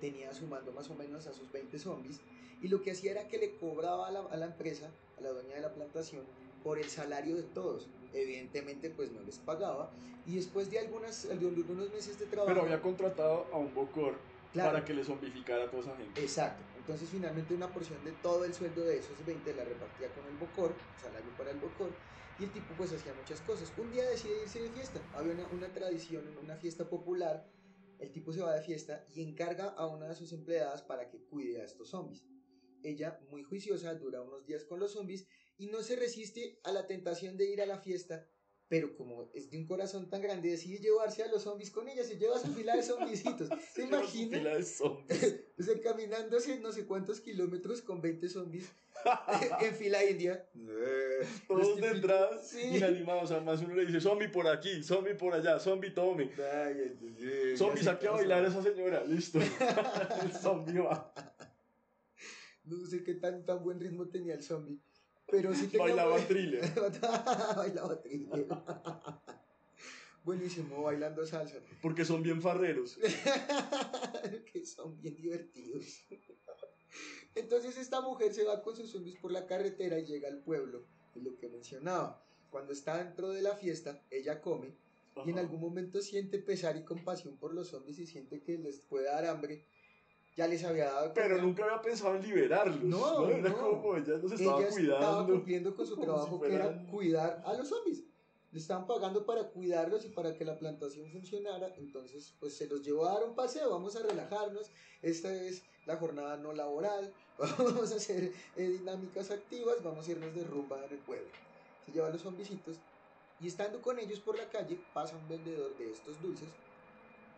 tenía 0.00 0.30
a 0.30 0.34
su 0.34 0.46
mando 0.46 0.72
más 0.72 0.88
o 0.88 0.94
menos 0.94 1.26
a 1.26 1.34
sus 1.34 1.50
20 1.52 1.78
zombies 1.78 2.20
y 2.62 2.68
lo 2.68 2.82
que 2.82 2.90
hacía 2.92 3.12
era 3.12 3.28
que 3.28 3.38
le 3.38 3.56
cobraba 3.56 4.08
a 4.08 4.10
la, 4.10 4.20
a 4.20 4.36
la 4.36 4.46
empresa, 4.46 4.90
a 5.18 5.20
la 5.20 5.30
dueña 5.30 5.54
de 5.54 5.60
la 5.60 5.72
plantación, 5.74 6.24
por 6.62 6.78
el 6.78 6.88
salario 6.88 7.36
de 7.36 7.42
todos. 7.42 7.88
Evidentemente, 8.12 8.90
pues 8.90 9.12
no 9.12 9.20
les 9.22 9.38
pagaba. 9.38 9.90
Y 10.26 10.36
después 10.36 10.70
de, 10.70 10.78
algunas, 10.80 11.28
de 11.28 11.32
algunos 11.46 11.92
meses 11.92 12.18
de 12.18 12.26
trabajo. 12.26 12.48
Pero 12.52 12.62
había 12.62 12.80
contratado 12.82 13.46
a 13.52 13.58
un 13.58 13.72
Bocor 13.74 14.18
Claro. 14.52 14.72
para 14.72 14.84
que 14.84 14.94
le 14.94 15.04
zombificara 15.04 15.64
a 15.64 15.70
toda 15.70 15.82
esa 15.82 15.96
gente. 15.96 16.20
Exacto. 16.20 16.64
Entonces, 16.78 17.08
finalmente, 17.10 17.52
una 17.54 17.68
porción 17.68 18.02
de 18.04 18.12
todo 18.12 18.44
el 18.44 18.54
sueldo 18.54 18.82
de 18.82 18.98
esos 18.98 19.24
20 19.26 19.54
la 19.54 19.64
repartía 19.64 20.08
con 20.14 20.24
el 20.26 20.36
Bocor, 20.38 20.74
salario 21.00 21.30
para 21.36 21.50
el 21.50 21.58
Bocor. 21.58 21.90
Y 22.38 22.44
el 22.44 22.50
tipo, 22.50 22.74
pues, 22.76 22.92
hacía 22.92 23.12
muchas 23.14 23.40
cosas. 23.42 23.72
Un 23.76 23.90
día 23.92 24.04
decide 24.08 24.42
irse 24.42 24.60
de 24.62 24.70
fiesta. 24.70 25.00
Había 25.14 25.34
una, 25.34 25.46
una 25.48 25.68
tradición, 25.72 26.24
una 26.42 26.56
fiesta 26.56 26.88
popular. 26.88 27.46
El 27.98 28.10
tipo 28.10 28.32
se 28.32 28.40
va 28.40 28.54
de 28.54 28.62
fiesta 28.62 29.04
y 29.14 29.22
encarga 29.22 29.68
a 29.68 29.86
una 29.86 30.08
de 30.08 30.14
sus 30.14 30.32
empleadas 30.32 30.82
para 30.82 31.08
que 31.08 31.18
cuide 31.18 31.60
a 31.60 31.64
estos 31.64 31.88
zombies. 31.90 32.24
Ella, 32.82 33.18
muy 33.30 33.42
juiciosa, 33.42 33.94
dura 33.94 34.22
unos 34.22 34.46
días 34.46 34.64
con 34.64 34.78
los 34.80 34.92
zombies 34.92 35.26
y 35.58 35.66
no 35.68 35.82
se 35.82 35.96
resiste 35.96 36.58
a 36.64 36.72
la 36.72 36.86
tentación 36.86 37.36
de 37.36 37.50
ir 37.50 37.60
a 37.62 37.66
la 37.66 37.78
fiesta, 37.78 38.26
pero 38.68 38.96
como 38.96 39.30
es 39.32 39.48
de 39.50 39.58
un 39.58 39.66
corazón 39.66 40.10
tan 40.10 40.20
grande, 40.22 40.50
decide 40.50 40.78
llevarse 40.78 41.22
a 41.22 41.28
los 41.28 41.42
zombies 41.44 41.70
con 41.70 41.88
ella, 41.88 42.02
se 42.04 42.18
lleva 42.18 42.36
a 42.36 42.40
su 42.40 42.52
fila 42.52 42.74
de 42.76 42.82
zombiecitos. 42.82 43.48
¿Se 43.74 43.84
imagina? 43.84 44.38
fila 44.38 44.56
de 44.56 44.62
zombies. 44.64 45.36
O 45.58 45.62
sea, 45.62 45.80
caminándose 45.80 46.60
no 46.60 46.70
sé 46.70 46.84
cuántos 46.84 47.18
kilómetros 47.22 47.80
con 47.80 48.02
20 48.02 48.28
zombies 48.28 48.70
en 49.62 49.74
fila 49.74 50.04
india. 50.04 50.46
Todos 51.48 51.68
Los 51.68 51.76
de 51.76 51.82
típicos- 51.92 51.98
atrás, 52.10 52.48
Sí. 52.50 52.60
inanimados. 52.76 53.30
Además, 53.30 53.62
uno 53.62 53.74
le 53.74 53.86
dice 53.86 54.02
zombie 54.02 54.28
por 54.28 54.46
aquí, 54.48 54.82
zombie 54.82 55.14
por 55.14 55.32
allá, 55.32 55.58
zombie 55.58 55.92
tome. 55.92 56.30
Zombie, 57.56 57.82
saque 57.82 58.06
a 58.06 58.10
bailar 58.10 58.44
a 58.44 58.48
esa 58.48 58.62
señora. 58.62 59.02
Listo. 59.04 59.38
El 59.40 60.32
zombie 60.34 60.78
va. 60.80 61.14
No 62.66 62.84
sé 62.86 63.02
qué 63.02 63.14
tan, 63.14 63.44
tan 63.44 63.62
buen 63.62 63.80
ritmo 63.80 64.06
tenía 64.08 64.34
el 64.34 64.42
zombie. 64.42 64.78
Pero 65.28 65.54
sí 65.54 65.66
tenía 65.68 65.86
Bailaba 65.86 66.18
thriller. 66.18 66.62
Bailaba 67.56 68.00
thriller. 68.00 68.46
Buenísimo, 70.24 70.82
bailando 70.82 71.24
salsa. 71.24 71.58
Porque 71.80 72.04
son 72.04 72.22
bien 72.22 72.42
farreros. 72.42 72.98
que 74.52 74.66
son 74.66 75.00
bien 75.00 75.14
divertidos. 75.14 76.04
Entonces 77.36 77.76
esta 77.78 78.00
mujer 78.00 78.34
se 78.34 78.42
va 78.42 78.60
con 78.60 78.74
sus 78.74 78.90
zombies 78.90 79.20
por 79.20 79.30
la 79.30 79.46
carretera 79.46 80.00
y 80.00 80.04
llega 80.04 80.28
al 80.28 80.42
pueblo. 80.42 80.84
Es 81.14 81.22
lo 81.22 81.36
que 81.36 81.48
mencionaba. 81.48 82.24
Cuando 82.50 82.72
está 82.72 82.98
dentro 83.04 83.28
de 83.28 83.42
la 83.42 83.54
fiesta, 83.54 84.02
ella 84.10 84.40
come 84.40 84.74
y 85.24 85.30
en 85.30 85.38
algún 85.38 85.60
momento 85.60 86.00
siente 86.02 86.38
pesar 86.38 86.76
y 86.76 86.82
compasión 86.82 87.36
por 87.36 87.54
los 87.54 87.68
zombies 87.68 87.98
y 87.98 88.06
siente 88.06 88.42
que 88.42 88.58
les 88.58 88.80
puede 88.80 89.06
dar 89.06 89.24
hambre. 89.26 89.64
Ya 90.36 90.46
les 90.46 90.62
había 90.64 90.86
dado 90.92 91.14
Pero 91.14 91.40
nunca 91.40 91.64
había 91.64 91.80
pensado 91.80 92.14
en 92.16 92.22
liberarlos. 92.22 92.82
No, 92.82 93.26
Era 93.28 93.48
no. 93.48 93.56
como 93.58 93.96
ella 93.96 94.18
los 94.18 94.32
estaba 94.32 94.58
ella 94.60 94.68
estaba 94.68 94.90
cuidando. 95.00 95.32
cumpliendo 95.32 95.74
con 95.74 95.86
su 95.86 95.96
trabajo 95.96 96.36
si 96.42 96.48
que 96.48 96.54
era 96.54 96.64
fueran- 96.66 96.86
cuidar 96.88 97.42
a 97.46 97.54
los 97.54 97.68
zombies. 97.68 98.02
Le 98.52 98.60
estaban 98.60 98.86
pagando 98.86 99.24
para 99.26 99.44
cuidarlos 99.48 100.04
y 100.04 100.08
para 100.10 100.34
que 100.36 100.44
la 100.44 100.58
plantación 100.58 101.10
funcionara. 101.10 101.74
Entonces, 101.78 102.34
pues 102.38 102.54
se 102.56 102.66
los 102.68 102.82
llevó 102.82 103.06
a 103.06 103.14
dar 103.14 103.24
un 103.24 103.34
paseo. 103.34 103.70
Vamos 103.70 103.96
a 103.96 104.02
relajarnos. 104.02 104.70
Esta 105.02 105.32
es 105.34 105.62
la 105.86 105.96
jornada 105.96 106.36
no 106.36 106.52
laboral. 106.52 107.12
Vamos 107.38 107.92
a 107.92 107.96
hacer 107.96 108.32
eh, 108.56 108.68
dinámicas 108.68 109.30
activas. 109.30 109.82
Vamos 109.82 110.06
a 110.06 110.10
irnos 110.10 110.34
de 110.34 110.44
rumba 110.44 110.84
en 110.84 110.92
el 110.92 110.98
pueblo. 110.98 111.28
Se 111.86 111.92
lleva 111.92 112.08
a 112.08 112.10
los 112.10 112.22
zombisitos. 112.22 112.76
Y 113.40 113.48
estando 113.48 113.82
con 113.82 113.98
ellos 113.98 114.20
por 114.20 114.36
la 114.38 114.48
calle, 114.48 114.78
pasa 114.94 115.16
un 115.16 115.28
vendedor 115.28 115.76
de 115.76 115.92
estos 115.92 116.20
dulces. 116.22 116.48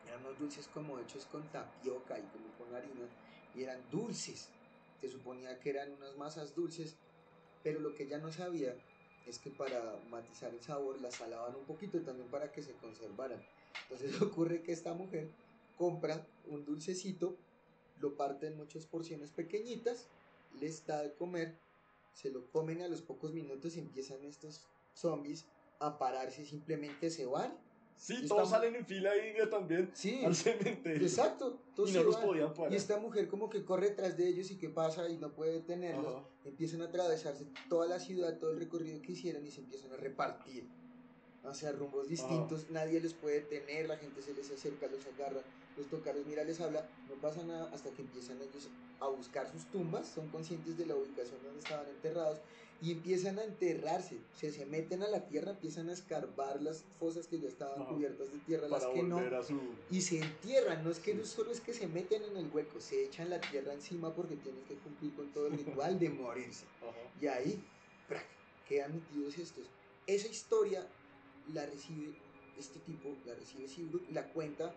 Eran 0.09 0.25
unos 0.25 0.39
dulces 0.39 0.67
como 0.69 0.99
hechos 0.99 1.27
con 1.27 1.43
tapioca 1.53 2.19
y 2.19 2.23
como 2.23 2.49
con 2.59 2.75
harina. 2.75 3.07
Y 3.55 3.63
eran 3.63 3.81
dulces. 3.91 4.49
Se 5.01 5.09
suponía 5.09 5.59
que 5.61 5.71
eran 5.71 5.93
unas 5.93 6.17
masas 6.17 6.55
dulces. 6.55 6.97
Pero 7.63 7.81
lo 7.81 7.95
que 7.95 8.05
ella 8.05 8.19
no 8.19 8.33
sabía 8.33 8.75
es 9.27 9.39
que 9.39 9.51
para 9.51 10.01
matizar 10.09 10.55
el 10.55 10.63
sabor 10.63 11.01
las 11.01 11.17
salaban 11.17 11.55
un 11.55 11.65
poquito 11.67 12.01
también 12.01 12.29
para 12.31 12.51
que 12.51 12.63
se 12.63 12.73
conservaran. 12.75 13.43
Entonces 13.83 14.21
ocurre 14.23 14.63
que 14.63 14.73
esta 14.73 14.95
mujer 14.95 15.31
compra 15.77 16.27
un 16.47 16.65
dulcecito, 16.65 17.37
lo 18.01 18.17
parte 18.17 18.47
en 18.47 18.57
muchas 18.57 18.87
porciones 18.87 19.31
pequeñitas, 19.31 20.09
les 20.61 20.87
da 20.87 21.03
de 21.03 21.15
comer, 21.15 21.59
se 22.13 22.31
lo 22.31 22.51
comen 22.51 22.83
a 22.83 22.89
los 22.89 23.03
pocos 23.03 23.33
minutos 23.33 23.77
y 23.77 23.81
empiezan 23.81 24.25
estos 24.25 24.63
zombies 24.95 25.45
a 25.79 25.99
pararse, 25.99 26.45
simplemente 26.45 27.11
se 27.11 27.27
van. 27.27 27.57
Sí, 27.99 28.21
Y 28.23 28.29
todos 28.29 28.49
salen 28.51 28.77
en 28.77 28.87
fila 28.87 29.11
india 29.17 29.51
también 29.51 29.91
Sí, 29.93 30.25
al 30.25 30.35
cementerio. 30.35 31.03
exacto. 31.07 31.61
todos 31.75 31.91
Y 31.91 31.95
no 31.95 32.05
los 32.05 32.17
podían 32.17 32.55
parar. 32.55 32.73
Y 32.73 32.77
esta 32.77 32.97
mujer 32.99 33.27
como 33.29 33.51
que 33.51 33.65
corre 33.65 33.91
tras 33.91 34.17
de 34.17 34.29
ellos 34.29 34.51
y 34.53 34.57
que 34.57 34.69
pasa 34.69 35.09
y 35.09 35.19
no 35.19 35.33
puede 35.35 35.53
detenerlos. 35.55 36.15
Ajá. 36.15 36.29
empiezan 36.45 36.81
a 36.83 36.87
atravesarse 36.87 37.47
toda 37.69 37.87
la 37.87 37.99
ciudad, 38.01 38.39
todo 38.39 38.53
el 38.53 38.59
recorrido 38.59 39.03
que 39.03 39.13
hicieron 39.13 39.45
y 39.47 39.51
se 39.51 39.61
empiezan 39.61 39.93
a 39.93 39.97
repartir 39.97 40.69
hacia 41.51 41.73
rumbos 41.73 42.09
distintos, 42.09 42.71
nadie 42.71 43.01
los 43.01 43.15
puede 43.15 43.41
detener, 43.41 43.89
la 43.89 43.97
gente 43.97 44.23
se 44.23 44.35
les 44.35 44.51
acerca, 44.51 44.87
los 44.87 45.07
agarra, 45.07 45.43
los 45.77 45.87
toca, 45.89 46.13
los 46.13 46.27
mira, 46.27 46.45
les 46.45 46.61
habla, 46.61 46.89
no 47.09 47.15
pasa 47.17 47.43
nada 47.45 47.71
hasta 47.73 47.91
que 47.91 48.03
empiezan 48.03 48.41
ellos 48.41 48.69
a 49.01 49.09
buscar 49.09 49.51
sus 49.51 49.65
tumbas, 49.67 50.09
son 50.09 50.29
conscientes 50.29 50.77
de 50.77 50.87
la 50.87 50.97
ubicación 50.97 51.43
donde 51.43 51.61
estaban 51.61 51.89
enterrados 51.89 52.39
y 52.81 52.93
empiezan 52.93 53.39
a 53.39 53.45
enterrarse, 53.45 54.19
se, 54.37 54.53
se 54.53 54.65
meten 54.65 55.03
a 55.03 55.09
la 55.09 55.27
tierra, 55.27 55.51
empiezan 55.51 55.89
a 55.89 55.93
escarbar 55.93 56.63
las 56.63 56.85
fosas 57.01 57.27
que 57.27 57.41
ya 57.41 57.49
estaban 57.49 57.85
cubiertas 57.87 58.33
de 58.33 58.39
tierra, 58.39 58.69
las 58.69 58.87
que 58.87 59.03
no, 59.03 59.21
su... 59.43 59.59
y 59.91 60.01
se 60.01 60.21
entierran, 60.21 60.85
no 60.85 60.91
es 60.91 61.01
que 61.01 61.15
no 61.15 61.25
solo 61.25 61.51
es 61.51 61.61
que 61.61 61.75
se 61.75 61.89
meten 61.89 62.23
en 62.23 62.37
el 62.37 62.51
hueco, 62.53 62.81
se 62.81 63.05
echan 63.05 63.31
la 63.31 63.41
tierra 63.41 63.73
encima 63.73 64.15
porque 64.15 64.37
tienen 64.37 64.63
que 64.65 64.77
cumplir 64.77 65.13
con 65.15 65.33
todo 65.33 65.49
el 65.49 65.55
ritual 65.55 65.99
de 65.99 66.11
morirse. 66.11 66.67
Ajá. 66.83 66.97
Y 67.21 67.27
ahí, 67.27 67.65
¡prac! 68.07 68.25
quedan 68.69 68.95
metidos 68.95 69.39
estos. 69.39 69.65
Esa 70.07 70.29
historia 70.29 70.87
la 71.53 71.67
recibe 71.67 72.15
este 72.57 72.81
tipo, 72.81 73.09
la 73.25 73.35
recibe 73.35 73.69
Seabrook, 73.69 74.11
la 74.11 74.33
cuenta 74.33 74.75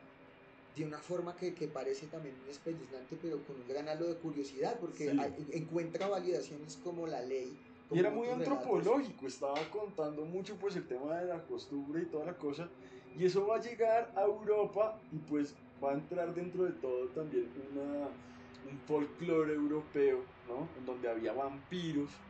de 0.76 0.86
una 0.86 1.00
forma 1.00 1.36
que, 1.36 1.54
que 1.54 1.68
parece 1.68 2.08
también 2.08 2.40
muy 2.40 2.50
espeluznante, 2.50 3.18
pero 3.18 3.44
con 3.46 3.58
un 3.60 3.68
gran 3.68 3.90
halo 3.90 4.08
de 4.08 4.20
curiosidad, 4.20 4.80
porque 4.80 5.10
Sí. 5.12 5.18
hay- 5.20 5.48
encuentra 5.52 6.08
validaciones 6.08 6.78
como 6.78 7.08
la 7.08 7.22
ley. 7.22 7.60
Y 7.86 7.88
como 7.90 8.00
era 8.02 8.10
muy 8.12 8.28
otros 8.28 8.40
relatos. 8.40 8.58
antropológico, 8.64 9.28
estaba 9.28 9.70
contando 9.70 10.24
mucho 10.26 10.58
pues 10.58 10.76
el 10.78 10.88
tema 10.88 11.20
de 11.20 11.26
la 11.28 11.46
costumbre 11.46 12.04
y 12.04 12.10
toda 12.10 12.26
la 12.26 12.38
cosa. 12.38 12.72
Y 13.14 13.26
eso 13.26 13.46
va 13.46 13.58
a 13.58 13.62
llegar 13.62 14.14
a 14.16 14.24
Europa 14.24 15.06
y 15.12 15.20
pues 15.20 15.58
va 15.84 15.92
a 15.92 15.96
entrar 15.96 16.34
dentro 16.34 16.64
de 16.64 16.74
todo 16.74 17.12
también 17.12 17.52
una, 17.58 18.16
un 18.62 18.80
folclore 18.86 19.54
europeo, 19.54 20.26
¿no? 20.46 20.74
En 20.78 20.86
donde 20.86 21.10
había 21.10 21.34
vampiros, 21.34 22.24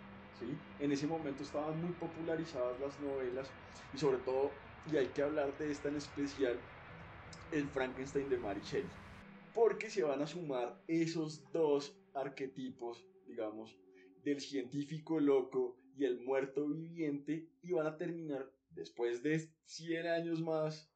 En 0.79 0.91
ese 0.91 1.07
momento 1.07 1.43
estaban 1.43 1.79
muy 1.81 1.91
popularizadas 1.93 2.79
las 2.79 2.99
novelas 2.99 3.49
y 3.93 3.97
sobre 3.97 4.17
todo, 4.19 4.51
y 4.91 4.97
hay 4.97 5.07
que 5.07 5.23
hablar 5.23 5.57
de 5.57 5.71
esta 5.71 5.89
en 5.89 5.97
especial, 5.97 6.57
el 7.51 7.67
Frankenstein 7.67 8.29
de 8.29 8.37
Mary. 8.37 8.61
Porque 9.53 9.89
se 9.89 10.03
van 10.03 10.21
a 10.21 10.27
sumar 10.27 10.81
esos 10.87 11.43
dos 11.51 11.95
arquetipos, 12.13 13.05
digamos, 13.27 13.77
del 14.23 14.39
científico 14.39 15.19
loco 15.19 15.77
y 15.97 16.05
el 16.05 16.21
muerto 16.21 16.67
viviente 16.67 17.49
y 17.61 17.71
van 17.73 17.87
a 17.87 17.97
terminar 17.97 18.49
después 18.69 19.21
de 19.23 19.51
100 19.65 20.07
años 20.07 20.41
más 20.41 20.89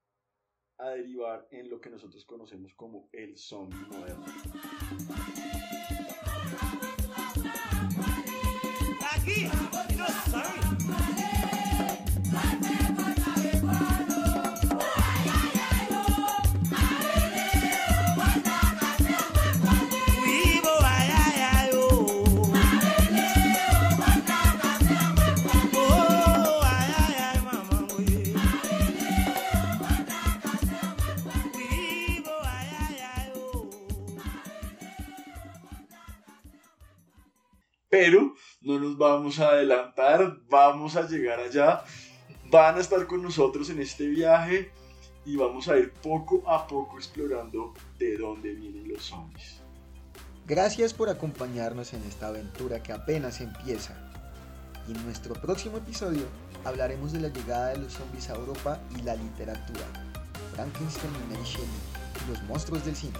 a 0.78 0.90
derivar 0.90 1.48
en 1.52 1.70
lo 1.70 1.80
que 1.80 1.90
nosotros 1.90 2.26
conocemos 2.26 2.74
como 2.74 3.10
el 3.14 3.38
zombie 3.38 3.80
moderno. 3.90 4.26
Pero 37.96 38.36
no 38.62 38.78
nos 38.78 38.98
vamos 38.98 39.40
a 39.40 39.52
adelantar, 39.52 40.38
vamos 40.50 40.98
a 40.98 41.08
llegar 41.08 41.40
allá, 41.40 41.82
van 42.52 42.76
a 42.76 42.82
estar 42.82 43.08
con 43.08 43.22
nosotros 43.22 43.70
en 43.70 43.80
este 43.80 44.06
viaje 44.08 44.70
y 45.26 45.38
vamos 45.38 45.70
a 45.70 45.78
ir 45.78 45.94
poco 45.94 46.44
a 46.46 46.68
poco 46.68 46.98
explorando 46.98 47.74
de 47.98 48.18
dónde 48.18 48.54
vienen 48.54 48.90
los 48.90 49.02
zombies. 49.02 49.62
Gracias 50.46 50.94
por 50.94 51.08
acompañarnos 51.08 51.94
en 51.94 52.04
esta 52.04 52.28
aventura 52.28 52.84
que 52.84 52.92
apenas 52.92 53.40
empieza. 53.40 53.96
Y 54.90 54.92
en 54.92 55.02
nuestro 55.06 55.34
próximo 55.34 55.78
episodio 55.78 56.24
hablaremos 56.66 57.14
de 57.14 57.22
la 57.22 57.30
llegada 57.30 57.70
de 57.70 57.78
los 57.78 57.94
zombies 57.94 58.30
a 58.30 58.36
Europa 58.36 58.78
y 59.00 59.04
la 59.04 59.16
literatura. 59.16 59.86
Frankenstein 60.54 61.14
y 61.14 61.34
Mary 61.34 61.46
Shelley, 61.46 62.30
los 62.30 62.44
monstruos 62.44 62.84
del 62.84 62.96
cine. 62.98 63.20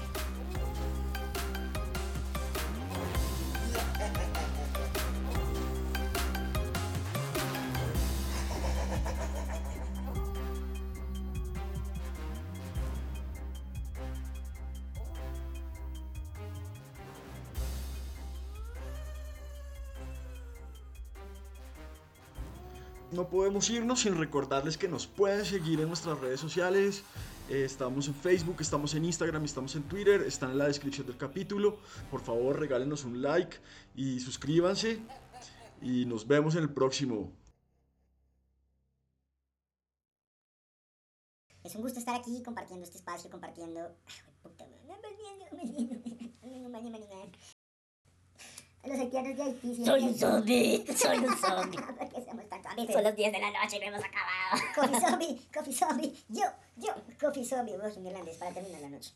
No 23.16 23.30
podemos 23.30 23.70
irnos 23.70 24.02
sin 24.02 24.18
recordarles 24.18 24.78
que 24.78 24.90
nos 24.90 25.08
pueden 25.08 25.46
seguir 25.46 25.80
en 25.80 25.88
nuestras 25.88 26.20
redes 26.20 26.38
sociales. 26.38 27.04
Eh, 27.50 27.64
estamos 27.64 28.10
en 28.10 28.14
Facebook, 28.14 28.58
estamos 28.60 28.94
en 28.94 29.06
Instagram, 29.06 29.46
estamos 29.46 29.74
en 29.78 29.84
Twitter, 29.84 30.22
están 30.24 30.52
en 30.52 30.58
la 30.58 30.68
descripción 30.68 31.08
del 31.08 31.16
capítulo. 31.16 31.78
Por 32.12 32.20
favor, 32.20 32.60
regálenos 32.60 33.06
un 33.06 33.22
like 33.22 33.56
y 33.96 34.20
suscríbanse. 34.20 35.00
Y 35.82 36.06
nos 36.06 36.28
vemos 36.28 36.56
en 36.56 36.64
el 36.64 36.70
próximo. 36.70 37.32
Es 41.64 41.74
un 41.74 41.84
gusto 41.84 42.00
estar 42.00 42.20
aquí 42.20 42.44
compartiendo 42.44 42.84
este 42.84 42.98
espacio, 42.98 43.30
compartiendo. 43.32 43.96
Los 48.86 49.00
haitianos 49.00 49.38
de 49.38 49.44
Haití. 49.44 49.86
Soy 49.86 50.04
un 50.04 50.16
zombie, 50.16 50.86
soy 50.96 51.18
un 51.18 51.38
zombie. 51.38 51.78
¿Por 51.98 52.10
qué 52.10 52.24
somos 52.24 52.50
tan 52.50 52.64
zombies? 52.64 52.92
Son 52.92 53.04
las 53.04 53.16
10 53.16 53.32
de 53.32 53.40
la 53.40 53.52
noche 53.52 53.78
y 53.78 53.80
no 53.80 53.86
hemos 53.88 54.04
acabado. 54.04 54.64
Coffee 54.76 55.10
zombie, 55.10 55.42
coffee 55.54 55.74
zombie. 55.74 56.14
Yo, 56.30 56.44
yo, 56.78 56.94
coffee 57.20 57.46
zombie. 57.46 57.78
Vos, 57.78 57.98
un 57.98 58.06
irlandés 58.06 58.38
para 58.38 58.52
terminar 58.52 58.82
la 58.82 58.90
noche. 58.90 59.12